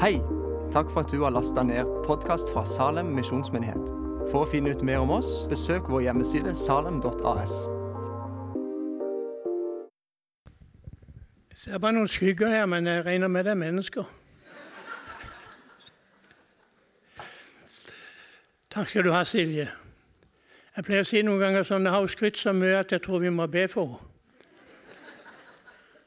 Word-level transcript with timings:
Hei! 0.00 0.20
Takk 0.72 0.90
for 0.90 1.00
at 1.00 1.10
du 1.10 1.22
har 1.22 1.30
lasta 1.30 1.62
ned 1.62 1.84
podkast 2.04 2.50
fra 2.52 2.66
Salem 2.68 3.14
misjonsmyndighet. 3.16 3.86
For 4.28 4.42
å 4.44 4.48
finne 4.50 4.74
ut 4.76 4.82
mer 4.84 5.00
om 5.00 5.14
oss, 5.16 5.46
besøk 5.48 5.88
vår 5.88 6.02
hjemmeside 6.04 6.52
salem.as. 6.52 7.54
Jeg 11.48 11.62
ser 11.62 11.80
bare 11.80 11.96
noen 11.96 12.12
skygger 12.12 12.52
her, 12.52 12.68
men 12.68 12.92
jeg 12.92 13.06
regner 13.08 13.32
med 13.32 13.48
det 13.48 13.54
er 13.54 13.62
mennesker. 13.62 14.12
Takk 18.76 18.92
skal 18.92 19.08
du 19.08 19.14
ha, 19.16 19.24
Silje. 19.24 19.70
Jeg 20.76 20.84
pleier 20.84 21.08
å 21.08 21.08
si 21.08 21.24
noen 21.24 21.40
ganger 21.40 21.64
sånn, 21.64 21.88
jeg 21.88 21.96
har 21.96 22.14
skrytt 22.18 22.44
så 22.44 22.52
mye 22.52 22.84
at 22.84 22.92
jeg 22.92 23.00
tror 23.08 23.24
vi 23.24 23.32
må 23.32 23.48
be 23.48 23.64
for 23.64 23.96
henne. 23.96 24.12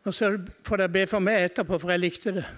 Og 0.05 0.13
så 0.15 0.35
får 0.65 0.77
dere 0.77 0.93
be 0.93 1.09
for 1.09 1.25
meg 1.25 1.49
etterpå, 1.49 1.81
for 1.81 1.97
jeg 1.97 2.05
likte 2.05 2.37
det. 2.37 2.49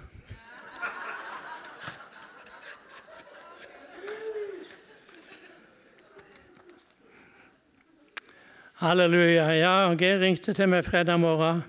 Halleluja. 8.81 9.43
Ja, 9.53 9.93
Geir 9.93 10.17
ringte 10.23 10.55
til 10.57 10.65
meg 10.65 10.87
fredag 10.87 11.19
morgen 11.21 11.59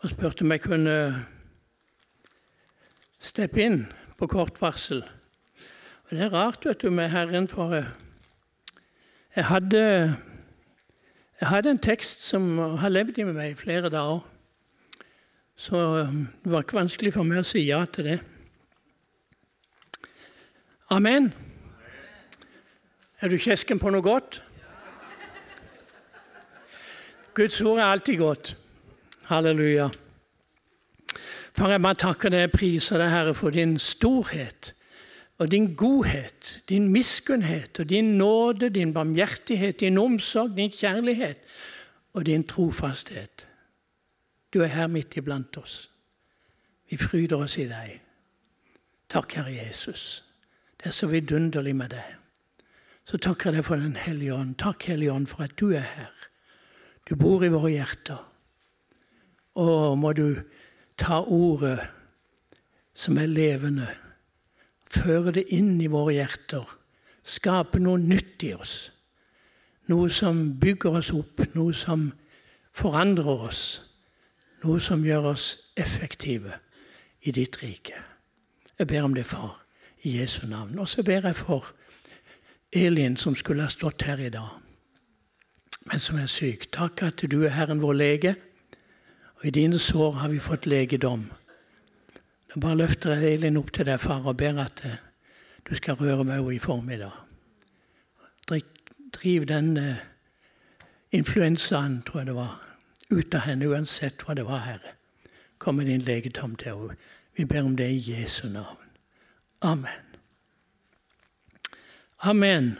og 0.00 0.08
spurte 0.08 0.40
om 0.40 0.54
jeg 0.54 0.62
kunne 0.64 0.94
steppe 3.20 3.60
inn 3.60 3.82
på 4.16 4.24
kort 4.32 4.56
varsel. 4.62 5.02
Og 6.06 6.14
Det 6.16 6.22
er 6.24 6.32
rart 6.32 6.64
vet 6.64 6.80
du, 6.80 6.88
med 6.88 7.12
Herren, 7.12 7.48
for 7.48 7.74
jeg 7.76 9.44
hadde, 9.50 10.16
jeg 11.40 11.48
hadde 11.48 11.74
en 11.74 11.82
tekst 11.90 12.24
som 12.24 12.56
har 12.80 12.88
levd 12.88 13.20
i 13.20 13.28
meg 13.28 13.50
i 13.50 13.60
flere 13.60 13.92
dager. 13.92 14.24
Så 15.56 16.08
det 16.08 16.56
var 16.56 16.64
ikke 16.64 16.80
vanskelig 16.80 17.12
for 17.18 17.28
meg 17.28 17.44
å 17.44 17.50
si 17.50 17.66
ja 17.68 17.84
til 17.84 18.08
det. 18.14 18.18
Amen. 20.88 21.34
Er 23.20 23.28
du 23.28 23.36
kjesken 23.36 23.76
på 23.76 23.92
noe 23.92 24.08
godt? 24.08 24.40
Guds 27.34 27.60
ord 27.60 27.78
er 27.78 27.84
alltid 27.84 28.18
godt. 28.18 28.56
Halleluja. 29.24 29.88
Far, 31.54 31.70
jeg 31.70 31.82
bare 31.82 31.94
takker 31.94 32.30
deg 32.34 32.48
og 32.48 32.54
priser 32.54 32.98
deg, 32.98 33.10
Herre, 33.10 33.34
for 33.34 33.54
din 33.54 33.78
storhet 33.78 34.74
og 35.38 35.50
din 35.50 35.72
godhet, 35.74 36.62
din 36.68 36.88
miskunnhet 36.94 37.80
og 37.80 37.90
din 37.90 38.16
nåde, 38.18 38.68
din 38.70 38.94
barmhjertighet, 38.94 39.80
din 39.80 39.98
omsorg, 39.98 40.56
din 40.56 40.70
kjærlighet 40.70 41.40
og 42.12 42.26
din 42.26 42.46
trofasthet. 42.46 43.46
Du 44.54 44.62
er 44.62 44.70
her 44.70 44.86
midt 44.86 45.16
iblant 45.16 45.56
oss. 45.58 45.90
Vi 46.90 46.96
fryder 46.96 47.36
oss 47.36 47.58
i 47.58 47.66
deg. 47.66 47.98
Takk, 49.08 49.34
Herre 49.34 49.54
Jesus. 49.54 50.24
Det 50.78 50.86
er 50.86 50.94
så 50.94 51.06
vidunderlig 51.06 51.74
med 51.76 51.90
deg. 51.94 52.14
Så 53.04 53.18
takker 53.18 53.50
jeg 53.50 53.56
deg 53.56 53.64
for 53.64 53.76
Den 53.76 53.96
hellige 53.96 54.34
ånd. 54.34 54.54
Takk, 54.58 54.86
Hellige 54.86 55.12
ånd, 55.12 55.26
for 55.26 55.42
at 55.42 55.58
du 55.60 55.72
er 55.72 55.86
her. 55.96 56.30
Du 57.04 57.16
bor 57.20 57.44
i 57.44 57.52
våre 57.52 57.72
hjerter. 57.74 58.22
Og 59.60 59.98
må 60.00 60.12
du 60.16 60.40
ta 60.98 61.20
ordet 61.20 61.78
som 62.94 63.18
er 63.18 63.30
levende, 63.30 63.88
føre 64.90 65.34
det 65.34 65.44
inn 65.52 65.76
i 65.82 65.90
våre 65.90 66.14
hjerter, 66.16 66.64
skape 67.24 67.80
noe 67.82 68.00
nytt 68.00 68.44
i 68.46 68.54
oss. 68.54 68.76
Noe 69.90 70.08
som 70.10 70.54
bygger 70.60 71.00
oss 71.00 71.10
opp, 71.12 71.42
noe 71.54 71.74
som 71.76 72.08
forandrer 72.72 73.44
oss. 73.50 73.64
Noe 74.64 74.80
som 74.80 75.04
gjør 75.04 75.34
oss 75.34 75.48
effektive 75.76 76.56
i 77.20 77.34
ditt 77.36 77.60
rike. 77.60 77.98
Jeg 78.78 78.88
ber 78.88 79.04
om 79.04 79.14
det, 79.14 79.26
far, 79.28 79.58
i 80.02 80.16
Jesu 80.18 80.46
navn. 80.48 80.78
Og 80.80 80.88
så 80.88 81.04
ber 81.04 81.28
jeg 81.28 81.36
for 81.36 81.68
Elin, 82.72 83.16
som 83.16 83.36
skulle 83.36 83.66
ha 83.66 83.72
stått 83.72 84.06
her 84.08 84.22
i 84.24 84.32
dag 84.32 84.63
men 85.90 86.00
som 86.00 86.18
er 86.18 86.30
syk. 86.30 86.70
Takk 86.72 87.02
at 87.02 87.24
du 87.30 87.42
er 87.44 87.54
Herren 87.56 87.82
vår 87.82 87.92
lege, 87.92 88.34
og 89.36 89.46
i 89.46 89.54
dine 89.54 89.78
sår 89.78 90.20
har 90.22 90.32
vi 90.32 90.40
fått 90.40 90.66
legedom. 90.66 91.28
Da 92.54 92.60
bare 92.60 92.78
løfter 92.78 93.16
jeg 93.16 93.34
Elin 93.38 93.58
opp 93.60 93.72
til 93.74 93.86
deg, 93.88 94.00
far, 94.00 94.24
og 94.24 94.36
ber 94.40 94.60
at 94.62 94.84
du 95.68 95.74
skal 95.76 95.98
røre 96.00 96.24
meg 96.24 96.52
i 96.54 96.58
formiddag. 96.58 97.12
Driv 99.14 99.44
den 99.46 99.76
uh, 99.78 100.00
influensaen, 101.14 102.00
tror 102.02 102.20
jeg 102.20 102.26
det 102.26 102.34
var, 102.34 102.56
ut 103.10 103.34
av 103.34 103.44
henne, 103.46 103.68
uansett 103.70 104.24
hva 104.26 104.34
det 104.34 104.46
var, 104.48 104.64
Herre. 104.66 104.96
Kom 105.58 105.78
med 105.78 105.86
din 105.86 106.02
legedom 106.02 106.56
til 106.58 106.72
henne. 106.72 106.96
Vi 107.36 107.44
ber 107.44 107.62
om 107.66 107.76
det 107.76 107.90
i 107.90 108.02
Jesu 108.12 108.48
navn. 108.48 108.90
Amen. 109.62 110.02
Amen. 112.22 112.76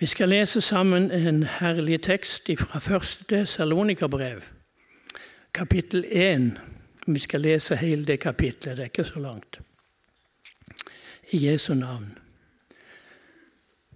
Vi 0.00 0.06
skal 0.06 0.28
lese 0.28 0.60
sammen 0.60 1.10
en 1.10 1.42
herlig 1.42 2.02
tekst 2.02 2.50
fra 2.58 2.78
første 2.78 3.46
Salonikerbrev, 3.46 4.40
kapittel 5.54 6.04
1. 6.12 6.60
Vi 7.06 7.18
skal 7.18 7.40
lese 7.40 7.76
hele 7.76 8.04
det 8.04 8.20
kapittelet, 8.20 8.76
det 8.76 8.82
er 8.82 8.84
ikke 8.84 9.04
så 9.04 9.18
langt. 9.18 9.60
I 11.30 11.46
Jesu 11.46 11.74
navn. 11.74 12.18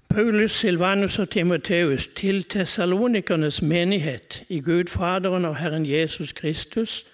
Paulus, 0.08 0.50
Silvanus 0.50 1.18
og 1.18 1.30
Timoteus 1.30 2.06
til 2.06 2.42
tessalonikernes 2.42 3.62
menighet 3.62 4.44
i 4.48 4.60
Gud 4.60 4.84
Faderen 4.84 5.44
og 5.44 5.56
Herren 5.56 5.86
Jesus 5.86 6.32
Kristus. 6.32 7.06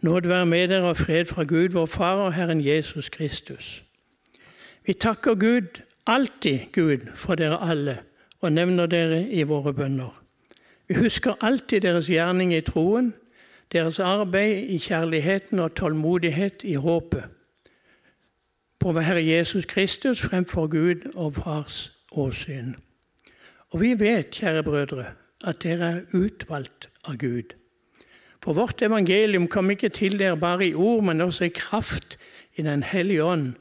Nåd 0.00 0.28
være 0.28 0.46
med 0.46 0.68
dere 0.68 0.84
og 0.84 0.96
fred 0.96 1.26
fra 1.26 1.42
Gud, 1.42 1.68
vår 1.68 1.86
Far 1.86 2.14
og 2.14 2.34
Herren 2.34 2.66
Jesus 2.66 3.08
Kristus. 3.08 3.84
Vi 4.86 4.92
takker 4.92 5.34
Gud, 5.34 5.80
alltid 6.06 6.58
Gud, 6.72 6.98
for 7.14 7.34
dere 7.34 7.70
alle 7.70 7.98
og 8.40 8.52
nevner 8.52 8.86
dere 8.86 9.22
i 9.28 9.42
våre 9.42 9.72
bønner. 9.74 10.12
Vi 10.88 10.94
husker 10.94 11.38
alltid 11.40 11.80
deres 11.80 12.08
gjerning 12.10 12.54
i 12.54 12.64
troen, 12.66 13.12
deres 13.72 14.00
arbeid 14.02 14.70
i 14.74 14.78
kjærligheten 14.82 15.58
og 15.58 15.74
tålmodighet 15.78 16.64
i 16.64 16.74
håpet. 16.74 17.24
På 18.80 18.92
vår 18.92 19.04
Herre 19.06 19.22
Jesus 19.26 19.64
Kristus 19.64 20.22
fremfor 20.24 20.66
Gud 20.66 21.12
og 21.14 21.34
Fars 21.34 21.92
åsyn. 22.12 22.74
Og 23.70 23.80
vi 23.80 23.94
vet, 24.00 24.30
kjære 24.34 24.62
brødre, 24.62 25.04
at 25.44 25.62
dere 25.62 25.90
er 25.90 26.00
utvalgt 26.16 26.88
av 27.04 27.20
Gud. 27.20 27.54
For 28.42 28.56
vårt 28.56 28.82
evangelium 28.82 29.48
kom 29.48 29.70
ikke 29.70 29.88
til 29.88 30.18
dere 30.18 30.36
bare 30.36 30.66
i 30.66 30.74
ord, 30.74 31.04
men 31.04 31.20
også 31.20 31.44
i 31.44 31.54
kraft 31.54 32.18
i 32.56 32.62
Den 32.62 32.82
hellige 32.82 33.24
ånd, 33.24 33.52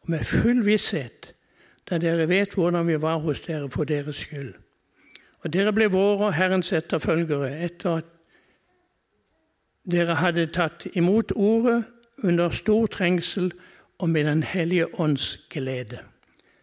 og 0.00 0.10
med 0.10 0.24
full 0.24 0.66
visshet 0.66 1.34
da 1.90 1.98
dere 1.98 2.28
vet 2.28 2.54
hvordan 2.54 2.86
vi 2.86 3.02
var 3.02 3.18
hos 3.18 3.40
dere 3.40 3.70
for 3.70 3.84
deres 3.84 4.16
skyld. 4.26 4.54
Og 5.44 5.52
dere 5.52 5.72
ble 5.72 5.86
våre 5.92 6.30
og 6.30 6.34
Herrens 6.34 6.72
etterfølgere 6.74 7.52
etter 7.62 8.00
at 8.00 8.08
dere 9.86 10.18
hadde 10.18 10.48
tatt 10.50 10.88
imot 10.98 11.32
ordet 11.36 11.84
under 12.24 12.50
stor 12.50 12.86
trengsel 12.90 13.52
og 13.98 14.10
med 14.10 14.24
Den 14.24 14.42
hellige 14.42 15.00
ånds 15.00 15.46
glede, 15.50 15.98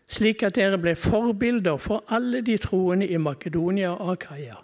slik 0.07 0.43
at 0.43 0.55
dere 0.55 0.77
ble 0.77 0.95
forbilder 0.95 1.77
for 1.77 2.03
alle 2.09 2.41
de 2.41 2.57
troende 2.57 3.07
i 3.07 3.17
Makedonia 3.17 3.89
og 3.89 4.11
Akaia. 4.11 4.59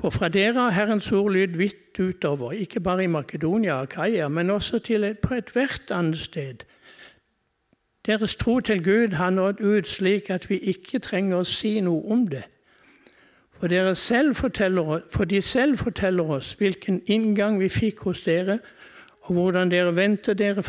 For 0.00 0.10
fra 0.10 0.28
dere 0.28 0.58
har 0.58 0.70
Herrens 0.70 1.12
ord 1.12 1.32
lyd 1.32 1.56
vidt 1.56 2.00
utover, 2.00 2.52
ikke 2.52 2.80
bare 2.80 3.04
i 3.04 3.06
Makedonia 3.06 3.74
og 3.74 3.82
Akaia, 3.82 4.28
men 4.28 4.50
også 4.50 4.78
til 4.78 5.04
et, 5.04 5.18
på 5.18 5.34
ethvert 5.34 5.90
annet 5.90 6.18
sted, 6.18 6.64
deres 8.06 8.34
tro 8.34 8.60
til 8.60 8.84
Gud 8.84 9.08
har 9.08 9.30
nådd 9.30 9.60
ut 9.60 9.88
slik 9.88 10.30
at 10.30 10.50
vi 10.50 10.58
ikke 10.58 10.98
trenger 10.98 11.36
å 11.36 11.44
si 11.48 11.80
noe 11.80 12.12
om 12.12 12.26
det. 12.28 12.44
For, 13.54 13.68
for, 15.12 15.24
de 15.24 15.42
selv 15.42 15.76
forteller 15.76 16.30
oss 16.30 16.52
hvilken 16.52 17.02
inngang 17.06 17.60
vi 17.60 17.68
fikk 17.68 17.98
hos 17.98 18.22
dere, 18.22 18.58
og 19.20 19.32
hvordan 19.32 19.70
dere 19.70 19.96
vendte 19.96 20.34
dere, 20.34 20.62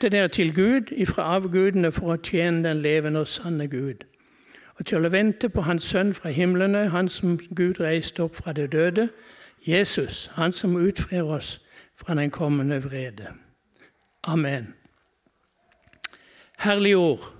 dere 0.00 0.28
til 0.28 0.54
Gud 0.54 0.92
ifra 0.92 1.22
avgudene 1.36 1.92
for 1.92 2.12
å 2.12 2.16
tjene 2.20 2.68
den 2.68 2.82
levende 2.82 3.20
og 3.20 3.28
sanne 3.28 3.68
Gud, 3.68 4.04
og 4.78 4.86
til 4.86 5.06
å 5.06 5.12
vente 5.12 5.48
på 5.48 5.64
Hans 5.64 5.84
Sønn 5.84 6.12
fra 6.14 6.30
himlene, 6.30 6.90
Han 6.90 7.08
som 7.08 7.38
Gud 7.38 7.80
reiste 7.80 8.22
opp 8.22 8.36
fra 8.36 8.52
det 8.52 8.72
døde, 8.72 9.08
Jesus, 9.66 10.30
Han 10.34 10.52
som 10.52 10.76
utfrir 10.76 11.22
oss 11.22 11.60
fra 11.96 12.14
den 12.14 12.30
kommende 12.30 12.82
vrede. 12.84 13.32
Amen 14.24 14.81
herlige 16.62 16.96
ord. 16.96 17.32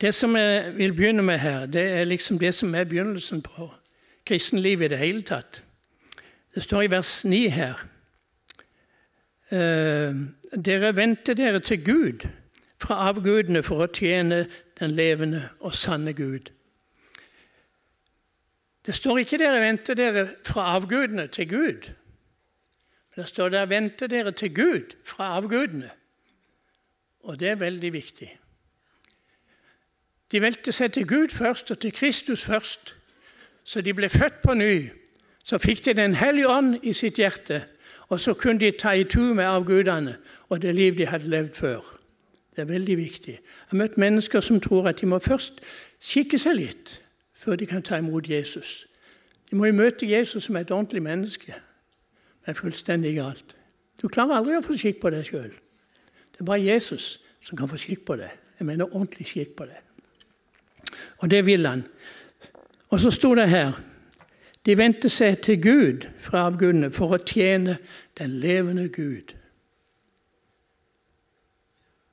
Det 0.00 0.14
som 0.14 0.36
jeg 0.36 0.72
vil 0.76 0.92
begynne 0.92 1.22
med 1.22 1.38
her, 1.38 1.66
det 1.66 1.82
er 1.82 2.04
liksom 2.04 2.38
det 2.38 2.54
som 2.54 2.74
er 2.74 2.84
begynnelsen 2.84 3.42
på 3.42 3.70
kristenlivet 4.26 4.84
i 4.84 4.88
det 4.88 4.98
hele 4.98 5.22
tatt. 5.22 5.62
Det 6.54 6.62
står 6.62 6.82
i 6.82 6.90
vers 6.90 7.24
9 7.24 7.48
her 7.48 7.86
eh, 9.50 10.14
Dere 10.64 10.96
vendte 10.96 11.34
dere 11.34 11.60
til 11.60 11.84
Gud 11.84 12.28
fra 12.80 13.08
avgudene 13.10 13.62
for 13.62 13.84
å 13.84 13.90
tjene 13.92 14.46
den 14.80 14.94
levende 14.96 15.48
og 15.60 15.74
sanne 15.74 16.14
Gud. 16.16 16.50
Det 18.86 18.94
står 18.94 19.18
ikke 19.18 19.38
dere 19.42 19.60
vendte 19.60 19.94
dere 19.94 20.28
fra 20.46 20.70
avgudene 20.78 21.26
til 21.26 21.48
Gud. 21.48 21.90
Det 23.16 23.28
står 23.28 23.48
der 23.48 23.66
'venter 23.66 24.06
dere 24.06 24.32
til 24.32 24.54
Gud 24.54 24.94
fra 25.04 25.40
avgudene'. 25.40 25.97
Og 27.20 27.40
det 27.40 27.48
er 27.48 27.54
veldig 27.54 27.92
viktig. 27.92 28.30
De 30.32 30.42
valgte 30.42 30.72
seg 30.72 30.92
til 30.92 31.06
Gud 31.08 31.32
først 31.32 31.70
og 31.70 31.80
til 31.80 31.92
Kristus 31.92 32.44
først. 32.44 32.94
Så 33.64 33.80
de 33.80 33.94
ble 33.94 34.08
født 34.08 34.42
på 34.44 34.54
ny. 34.54 34.90
Så 35.44 35.58
fikk 35.58 35.84
de 35.84 35.94
Den 35.94 36.14
hellige 36.14 36.48
ånd 36.48 36.78
i 36.82 36.92
sitt 36.92 37.16
hjerte. 37.16 37.64
Og 38.08 38.20
så 38.20 38.34
kunne 38.34 38.60
de 38.60 38.70
ta 38.70 38.92
i 38.92 39.04
tur 39.04 39.34
med 39.34 39.44
avgudene 39.44 40.16
og 40.48 40.62
det 40.62 40.74
liv 40.74 40.96
de 40.96 41.06
hadde 41.06 41.28
levd 41.28 41.54
før. 41.54 41.98
Det 42.56 42.62
er 42.62 42.72
veldig 42.72 42.96
viktig. 42.96 43.32
Jeg 43.32 43.68
har 43.68 43.76
møtt 43.76 43.98
mennesker 43.98 44.40
som 44.40 44.60
tror 44.60 44.88
at 44.88 45.00
de 45.00 45.06
må 45.06 45.18
først 45.18 45.60
skikke 46.00 46.38
seg 46.38 46.56
litt 46.56 47.02
før 47.32 47.56
de 47.56 47.66
kan 47.66 47.82
ta 47.82 47.96
imot 47.96 48.28
Jesus. 48.28 48.88
De 49.50 49.56
må 49.56 49.68
jo 49.68 49.72
møte 49.72 50.08
Jesus 50.10 50.44
som 50.44 50.56
et 50.56 50.70
ordentlig 50.70 51.02
menneske. 51.02 51.54
Det 52.40 52.48
er 52.48 52.58
fullstendig 52.58 53.14
galt. 53.16 53.56
Du 54.02 54.08
klarer 54.08 54.40
aldri 54.40 54.56
å 54.56 54.64
få 54.64 54.76
skikk 54.76 55.00
på 55.00 55.10
deg 55.10 55.26
sjøl. 55.28 55.52
Det 56.38 56.44
er 56.44 56.46
bare 56.46 56.62
Jesus 56.62 57.20
som 57.42 57.58
kan 57.58 57.68
få 57.68 57.76
skikk 57.76 58.04
på 58.06 58.16
det. 58.16 58.30
Jeg 58.58 58.66
mener 58.66 58.94
ordentlig 58.94 59.26
skikk 59.26 59.56
på 59.56 59.64
det. 59.66 59.78
Og 61.18 61.30
det 61.30 61.46
vil 61.46 61.66
han. 61.66 61.82
Og 62.90 63.00
så 63.00 63.10
sto 63.10 63.34
det 63.34 63.48
her 63.48 63.72
De 64.66 64.78
vendte 64.78 65.08
seg 65.08 65.38
til 65.40 65.62
Gud 65.62 66.04
fra 66.20 66.42
avgudene 66.46 66.90
for 66.92 67.14
å 67.14 67.18
tjene 67.24 67.78
den 68.18 68.30
levende 68.42 68.88
Gud. 68.92 69.32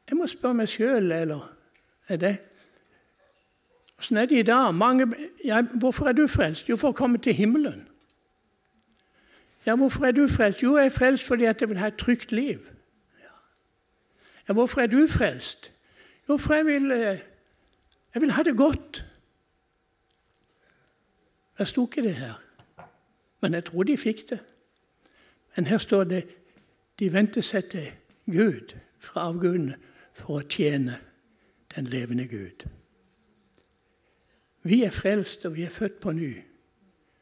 Jeg 0.10 0.18
må 0.18 0.28
spørre 0.28 0.54
meg 0.62 0.70
sjøl, 0.72 1.12
eller 1.12 1.50
er 2.08 2.22
det 2.22 2.38
Åssen 4.00 4.18
er 4.18 4.26
det 4.26 4.40
i 4.40 4.48
dag? 4.48 4.74
Mange, 4.76 5.08
ja, 5.46 5.62
hvorfor 5.62 6.08
er 6.08 6.12
du 6.12 6.28
frelst? 6.28 6.70
Jo, 6.70 6.76
for 6.76 6.94
å 6.94 6.98
komme 6.98 7.18
til 7.18 7.34
himmelen. 7.34 7.88
Ja, 9.66 9.76
Hvorfor 9.76 10.06
er 10.06 10.12
du 10.12 10.28
frelst? 10.28 10.64
Jo, 10.64 10.78
jeg 10.78 10.86
er 10.86 10.90
frelst 10.90 11.28
fordi 11.28 11.44
jeg 11.44 11.70
vil 11.70 11.78
ha 11.78 11.88
et 11.88 11.98
trygt 11.98 12.32
liv. 12.32 12.60
Ja, 14.48 14.54
Hvorfor 14.54 14.82
er 14.82 14.88
du 14.88 15.08
frelst? 15.08 15.72
Jo, 16.30 16.38
for 16.38 16.54
jeg 16.54 16.66
vil, 16.66 16.92
eh, 16.92 17.20
jeg 18.14 18.22
vil 18.22 18.32
ha 18.32 18.44
det 18.44 18.58
godt. 18.58 19.06
Det 21.58 21.68
sto 21.68 21.86
ikke 21.86 22.02
det 22.02 22.16
her, 22.16 22.34
men 23.42 23.54
jeg 23.54 23.66
tror 23.66 23.84
de 23.84 23.98
fikk 23.98 24.30
det. 24.30 24.40
Men 25.56 25.66
her 25.66 25.78
står 25.78 26.04
det 26.04 26.24
de 27.00 27.14
vendte 27.14 27.42
seg 27.42 27.70
til 27.72 27.92
Gud 28.32 28.76
fra 29.00 29.28
avgudene 29.30 29.78
for 30.14 30.40
å 30.40 30.48
tjene 30.48 30.98
den 31.76 31.88
levende 31.88 32.28
Gud. 32.28 32.66
Vi 34.64 34.84
er 34.84 34.90
frelst, 34.90 35.46
og 35.46 35.56
vi 35.56 35.64
er 35.64 35.70
født 35.70 36.00
på 36.02 36.12
ny 36.12 36.34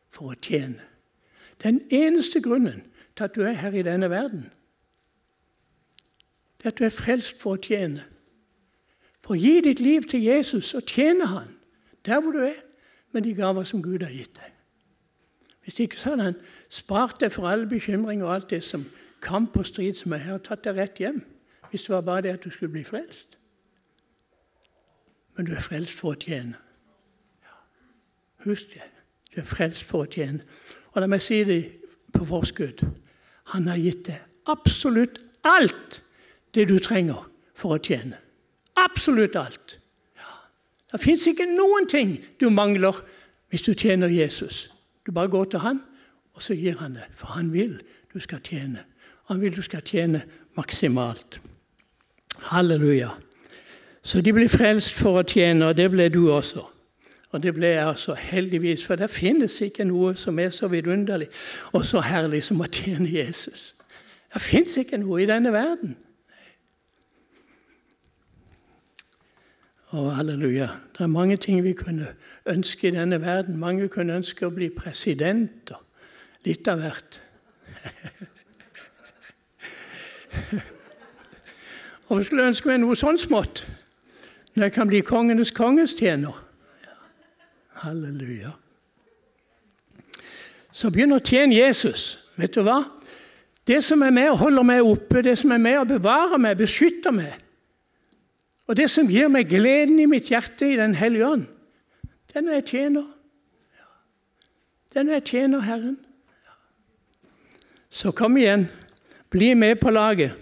for 0.09 0.31
å 0.31 0.39
tjene. 0.41 0.81
Den 1.63 1.81
eneste 1.91 2.41
grunnen 2.41 2.83
til 3.15 3.23
at 3.23 3.35
du 3.35 3.41
er 3.43 3.59
her 3.59 3.73
i 3.73 3.83
denne 3.85 4.09
verden, 4.09 4.45
det 6.63 6.71
at 6.71 6.79
du 6.79 6.85
er 6.87 6.95
frelst 6.95 7.39
for 7.41 7.57
å 7.57 7.61
tjene. 7.61 8.05
For 9.23 9.35
å 9.35 9.39
gi 9.39 9.59
ditt 9.63 9.79
liv 9.83 10.07
til 10.09 10.23
Jesus 10.23 10.73
og 10.73 10.87
tjene 10.87 11.27
Han 11.31 11.51
der 12.05 12.19
hvor 12.19 12.31
du 12.35 12.41
er, 12.43 12.59
med 13.13 13.23
de 13.23 13.33
gaver 13.33 13.63
som 13.63 13.83
Gud 13.83 14.01
har 14.03 14.11
gitt 14.11 14.35
deg. 14.35 14.49
Hvis 15.63 15.79
ikke 15.79 15.99
så 15.99 16.09
hadde 16.09 16.23
Han 16.23 16.39
spart 16.69 17.21
deg 17.21 17.31
for 17.31 17.47
alle 17.47 17.69
bekymringer 17.69 18.25
og 18.25 18.33
alt 18.35 18.49
det 18.49 18.63
som 18.63 18.83
kamp 19.21 19.55
og 19.57 19.65
strid 19.65 19.93
som 19.93 20.11
er 20.11 20.17
her, 20.25 20.33
og 20.33 20.43
tatt 20.43 20.65
deg 20.65 20.75
rett 20.77 20.99
hjem. 20.99 21.21
Hvis 21.69 21.87
det 21.87 21.95
var 21.95 22.01
bare 22.01 22.21
det 22.21 22.33
at 22.33 22.43
du 22.43 22.49
skulle 22.51 22.71
bli 22.71 22.83
frelst. 22.83 23.37
Men 25.37 25.45
du 25.45 25.53
er 25.55 25.63
frelst 25.63 25.95
for 25.99 26.13
å 26.13 26.19
tjene. 26.19 26.59
Husk 28.43 28.73
det. 28.73 28.83
Du 29.31 29.39
er 29.41 29.47
frelst 29.47 29.87
for 29.87 30.03
å 30.03 30.09
tjene. 30.11 30.43
Og 30.93 31.01
la 31.01 31.07
meg 31.07 31.23
si 31.23 31.39
det 31.47 31.61
på 32.13 32.25
forskudd. 32.27 32.83
Han 33.55 33.67
har 33.71 33.79
gitt 33.79 34.05
deg 34.11 34.51
absolutt 34.51 35.21
alt 35.47 36.02
det 36.55 36.67
du 36.69 36.77
trenger 36.79 37.29
for 37.55 37.75
å 37.75 37.81
tjene. 37.81 38.19
Absolutt 38.79 39.35
alt. 39.35 39.77
Ja. 40.17 40.31
Det 40.91 41.01
fins 41.01 41.27
ikke 41.27 41.47
noen 41.49 41.87
ting 41.89 42.17
du 42.39 42.49
mangler 42.49 43.03
hvis 43.49 43.65
du 43.65 43.73
tjener 43.73 44.07
Jesus. 44.07 44.69
Du 45.05 45.11
bare 45.11 45.29
går 45.29 45.45
til 45.45 45.59
han, 45.59 45.81
og 46.33 46.41
så 46.41 46.55
gir 46.57 46.77
han 46.79 46.95
det. 46.97 47.05
For 47.15 47.27
han 47.27 47.53
vil 47.53 47.79
du 48.13 48.19
skal 48.19 48.41
tjene. 48.41 48.85
Han 49.29 49.41
vil 49.41 49.55
du 49.55 49.61
skal 49.61 49.81
tjene 49.85 50.23
maksimalt. 50.57 51.41
Halleluja. 52.49 53.09
Så 54.03 54.21
de 54.21 54.33
blir 54.33 54.49
frelst 54.49 54.95
for 54.97 55.21
å 55.21 55.27
tjene, 55.27 55.69
og 55.69 55.77
det 55.77 55.87
ble 55.91 56.09
du 56.11 56.25
også. 56.33 56.65
Og 57.33 57.43
det 57.43 57.53
ble 57.55 57.67
jeg 57.67 57.87
altså 57.87 58.13
heldigvis, 58.13 58.83
for 58.85 58.99
det 58.99 59.09
finnes 59.09 59.55
ikke 59.61 59.87
noe 59.89 60.13
som 60.15 60.39
er 60.39 60.51
så 60.53 60.67
vidunderlig 60.69 61.31
og 61.71 61.85
så 61.85 62.03
herlig 62.05 62.43
som 62.45 62.61
å 62.61 62.67
tjene 62.69 63.09
Jesus. 63.09 63.71
Det 64.33 64.41
fins 64.41 64.77
ikke 64.77 64.99
noe 65.01 65.23
i 65.23 65.29
denne 65.29 65.53
verden. 65.53 65.95
Og 69.93 70.15
halleluja. 70.15 70.67
Det 70.97 71.03
er 71.05 71.07
mange 71.07 71.37
ting 71.37 71.63
vi 71.63 71.73
kunne 71.77 72.07
ønske 72.49 72.87
i 72.87 72.91
denne 72.91 73.21
verden. 73.21 73.59
Mange 73.61 73.85
kunne 73.93 74.15
ønske 74.17 74.47
å 74.47 74.53
bli 74.53 74.69
president 74.73 75.71
og 75.75 75.81
litt 76.47 76.67
av 76.67 76.77
hvert. 76.81 77.21
og 82.07 82.17
jeg 82.17 82.25
skulle 82.25 82.47
ønske 82.49 82.67
meg 82.71 82.79
noe 82.81 82.95
sånn 82.97 83.19
smått 83.21 83.67
når 84.53 84.63
jeg 84.65 84.73
kan 84.73 84.87
bli 84.89 85.01
kongenes 85.05 85.51
kongestjener. 85.53 86.33
Halleluja. 87.85 88.51
Så 90.73 90.89
begynn 90.89 91.13
å 91.13 91.21
tjene 91.21 91.53
Jesus. 91.59 92.17
Vet 92.41 92.57
du 92.57 92.65
hva? 92.65 92.81
Det 93.61 93.77
som 93.85 94.01
er 94.01 94.09
med 94.13 94.29
og 94.31 94.41
holder 94.41 94.63
meg 94.65 94.81
oppe, 94.89 95.21
det 95.21 95.37
som 95.37 95.53
er 95.53 95.61
med 95.61 95.77
og 95.83 95.91
bevarer 95.93 96.41
meg, 96.41 96.57
beskytter 96.57 97.13
meg, 97.13 97.42
og 98.67 98.77
det 98.77 98.89
som 98.91 99.09
gir 99.11 99.27
meg 99.31 99.49
gleden 99.51 99.99
i 99.99 100.07
mitt 100.07 100.29
hjerte 100.31 100.69
i 100.71 100.79
Den 100.79 100.95
hellige 100.95 101.27
ånd, 101.27 101.45
det 102.27 102.39
er 102.39 102.45
når 102.45 102.53
jeg 102.53 102.65
tjener. 102.65 103.03
Det 104.93 104.99
er 104.99 105.03
når 105.03 105.13
jeg 105.13 105.23
tjener 105.23 105.59
Herren. 105.59 105.97
Så 107.89 108.11
kom 108.11 108.37
igjen. 108.37 108.67
Bli 109.29 109.53
med 109.53 109.75
på 109.81 109.89
laget. 109.89 110.33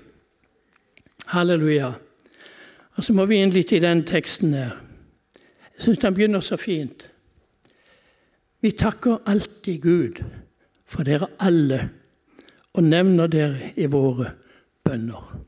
Halleluja. 1.26 1.92
Og 2.96 3.04
så 3.04 3.14
må 3.14 3.26
vi 3.26 3.42
inn 3.42 3.52
litt 3.56 3.72
i 3.72 3.80
den 3.80 4.04
teksten 4.08 4.54
her. 4.54 4.78
Jeg 5.76 5.86
syns 5.86 6.02
den 6.04 6.16
begynner 6.16 6.44
så 6.44 6.58
fint. 6.60 7.08
Vi 8.62 8.72
takker 8.72 9.24
alltid 9.26 9.82
Gud 9.82 10.20
for 10.86 11.08
dere 11.08 11.32
alle 11.40 11.90
og 12.74 12.84
nevner 12.84 13.28
dere 13.32 13.72
i 13.76 13.88
våre 13.90 14.32
bønner. 14.84 15.40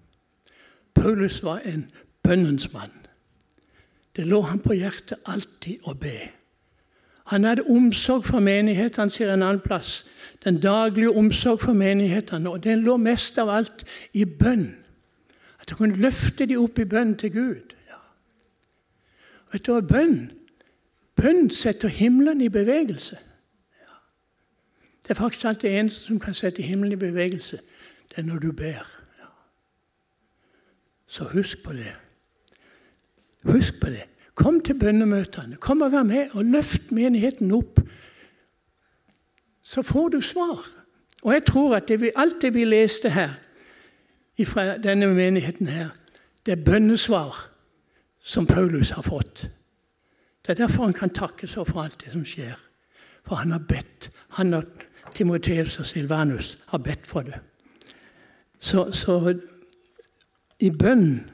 Paulus 0.95 1.43
var 1.43 1.61
en 1.67 1.85
bønnens 2.23 2.71
mann. 2.73 2.91
Det 4.15 4.27
lå 4.27 4.41
han 4.41 4.61
på 4.61 4.75
hjertet 4.77 5.19
alltid 5.25 5.85
å 5.89 5.95
be. 5.97 6.17
Han 7.31 7.43
hadde 7.47 7.63
omsorg 7.71 8.25
for 8.27 8.43
menighetene, 8.43 9.11
sier 9.11 9.31
en 9.31 9.45
annen 9.45 9.63
plass. 9.63 10.03
Den 10.43 10.59
daglige 10.61 11.13
omsorg 11.15 11.61
for 11.63 11.73
menighetene. 11.73 12.49
Og 12.49 12.63
den 12.63 12.83
lå 12.83 12.97
mest 12.97 13.39
av 13.39 13.49
alt 13.49 13.85
i 14.13 14.25
bønn. 14.25 14.73
At 15.59 15.71
han 15.71 15.79
kunne 15.79 16.01
løfte 16.03 16.45
dem 16.45 16.65
opp 16.65 16.79
i 16.79 16.85
bønn 16.89 17.15
til 17.17 17.31
Gud. 17.31 17.75
Ja. 17.87 18.01
Vet 19.53 19.65
du 19.65 19.75
hva 19.75 19.83
bønn 19.87 20.31
Bønn 21.13 21.51
setter 21.53 21.87
himmelen 21.93 22.41
i 22.41 22.49
bevegelse. 22.49 23.19
Ja. 23.79 23.97
Det 25.03 25.13
er 25.13 25.19
faktisk 25.19 25.45
alt 25.45 25.61
det 25.61 25.69
eneste 25.77 26.07
som 26.07 26.19
kan 26.19 26.33
sette 26.33 26.65
himmelen 26.65 26.97
i 26.97 26.99
bevegelse. 26.99 27.59
Det 28.09 28.17
er 28.17 28.25
når 28.25 28.39
du 28.39 28.51
ber. 28.51 28.81
Ja. 29.19 29.29
Så 31.07 31.29
husk 31.35 31.63
på 31.63 31.73
det. 31.77 31.93
Husk 33.43 33.79
på 33.81 33.89
det. 33.89 34.03
Kom 34.35 34.61
til 34.61 34.79
bønnemøtene. 34.79 35.55
Kom 35.55 35.81
og 35.81 35.91
vær 35.91 36.03
med 36.03 36.33
og 36.33 36.45
løft 36.45 36.91
menigheten 36.91 37.51
opp. 37.53 37.79
Så 39.61 39.81
får 39.81 40.09
du 40.09 40.21
svar. 40.21 40.65
Og 41.23 41.33
jeg 41.33 41.45
tror 41.45 41.75
at 41.75 41.87
det 41.87 42.01
vi, 42.01 42.11
alt 42.15 42.41
det 42.41 42.53
vi 42.53 42.65
leste 42.65 43.09
her 43.09 43.39
fra 44.45 44.77
denne 44.77 45.07
menigheten 45.07 45.67
her, 45.67 45.89
det 46.45 46.51
er 46.51 46.63
bønnesvar 46.65 47.49
som 48.23 48.47
Paulus 48.47 48.89
har 48.89 49.01
fått. 49.01 49.49
Det 50.43 50.49
er 50.49 50.65
derfor 50.65 50.83
han 50.83 50.93
kan 50.93 51.09
takke 51.09 51.47
så 51.47 51.63
for 51.63 51.81
alt 51.81 52.01
det 52.03 52.11
som 52.11 52.25
skjer. 52.25 52.57
For 53.23 53.35
han 53.35 53.51
har 53.51 53.59
bedt. 53.59 54.09
Han 54.29 54.53
og 54.53 54.63
Timoteus 55.15 55.79
og 55.79 55.85
Silvanus 55.85 56.57
har 56.67 56.77
bedt 56.77 57.07
for 57.07 57.21
det. 57.21 57.39
Så, 58.59 58.91
så 58.91 59.35
i 60.59 60.69
bønn 60.69 61.29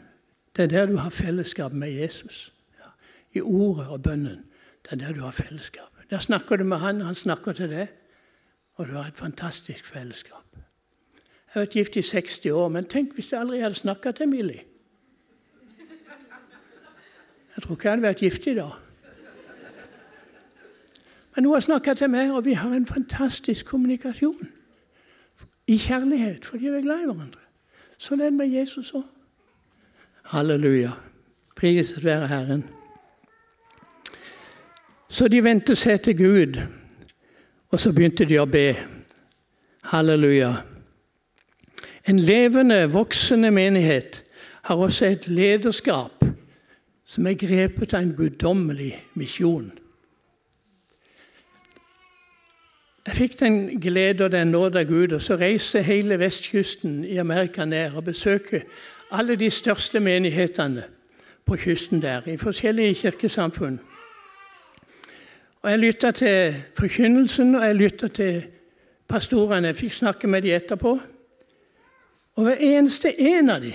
det 0.59 0.65
er 0.73 0.79
der 0.79 0.85
du 0.85 0.97
har 0.97 1.09
fellesskap 1.09 1.71
med 1.71 1.91
Jesus. 1.91 2.53
Ja. 2.79 2.89
I 3.33 3.41
ordet 3.41 3.87
og 3.87 4.03
bønnen. 4.03 4.45
Det 4.83 4.91
er 4.91 4.95
der 4.95 5.13
du 5.13 5.21
har 5.21 5.31
fellesskap. 5.31 5.87
Der 6.09 6.19
snakker 6.19 6.55
du 6.55 6.63
med 6.63 6.77
han, 6.77 7.01
han 7.01 7.15
snakker 7.15 7.51
til 7.51 7.69
deg, 7.69 7.87
og 8.73 8.87
du 8.87 8.91
har 8.93 9.07
et 9.07 9.17
fantastisk 9.17 9.85
fellesskap. 9.85 10.43
Jeg 10.53 11.53
har 11.53 11.61
vært 11.61 11.69
gift 11.69 11.95
i 11.95 12.01
60 12.01 12.45
år, 12.45 12.67
men 12.67 12.85
tenk 12.85 13.13
hvis 13.15 13.31
jeg 13.31 13.39
aldri 13.39 13.59
hadde 13.59 13.75
snakka 13.75 14.11
til 14.11 14.27
Millie. 14.29 14.65
Jeg 17.55 17.63
tror 17.63 17.75
ikke 17.75 17.87
jeg 17.87 17.91
hadde 17.91 18.03
vært 18.03 18.19
gift 18.19 18.47
i 18.47 18.53
dag. 18.53 18.71
Men 21.35 21.45
hun 21.45 21.53
har 21.53 21.59
snakka 21.59 21.93
til 21.93 22.09
meg, 22.09 22.31
og 22.31 22.45
vi 22.45 22.53
har 22.53 22.73
en 22.73 22.85
fantastisk 22.85 23.65
kommunikasjon. 23.65 24.49
i 25.67 25.77
kjærlighet 25.77 26.45
fordi 26.45 26.67
vi 26.67 26.77
er 26.77 26.81
glad 26.81 27.01
i 27.01 27.05
hverandre. 27.05 27.41
Sånn 27.97 28.21
er 28.21 28.31
det 28.31 28.33
med 28.33 28.47
Jesus 28.47 28.91
òg. 28.91 29.05
Halleluja. 30.29 30.91
Priset 31.55 32.05
være 32.05 32.27
Herren. 32.27 32.63
Så 35.09 35.27
de 35.27 35.43
vendte 35.43 35.74
seg 35.75 36.03
til 36.05 36.17
Gud, 36.17 36.59
og 37.71 37.79
så 37.79 37.89
begynte 37.93 38.27
de 38.29 38.38
å 38.38 38.45
be. 38.45 38.75
Halleluja. 39.89 40.51
En 42.05 42.19
levende, 42.19 42.83
voksende 42.93 43.50
menighet 43.51 44.21
har 44.62 44.77
også 44.77 45.05
et 45.05 45.27
lederskap 45.27 46.21
som 47.09 47.25
er 47.25 47.33
grepet 47.33 47.98
av 47.98 48.05
en 48.05 48.13
guddommelig 48.13 48.93
misjon. 49.17 49.71
Jeg 53.07 53.17
fikk 53.17 53.39
den 53.39 53.59
glede 53.81 54.29
og 54.29 54.31
den 54.38 54.53
nåde 54.53 54.86
av 54.86 54.93
Gud 54.93 55.17
og 55.17 55.25
så 55.25 55.41
reise 55.41 55.81
hele 55.81 56.21
vestkysten 56.21 57.01
i 57.01 57.17
Amerika 57.17 57.65
ned 57.65 57.98
og 57.98 58.12
besøke 58.12 58.62
alle 59.11 59.35
de 59.35 59.49
største 59.49 59.99
menighetene 59.99 60.83
på 61.45 61.57
kysten 61.57 62.01
der, 62.01 62.27
i 62.27 62.37
forskjellige 62.37 62.93
kirkesamfunn. 62.93 63.79
Og 65.61 65.71
Jeg 65.71 65.79
lytta 65.79 66.11
til 66.11 66.55
forkynnelsen 66.77 67.55
og 67.55 67.65
jeg 67.65 67.75
lytta 67.75 68.07
til 68.07 68.43
pastorene. 69.07 69.67
Jeg 69.67 69.75
fikk 69.75 69.93
snakke 69.93 70.27
med 70.27 70.41
dem 70.41 70.55
etterpå. 70.55 70.99
Og 72.35 72.43
hver 72.43 72.55
eneste 72.55 73.21
en 73.21 73.49
av 73.49 73.61
dem 73.61 73.73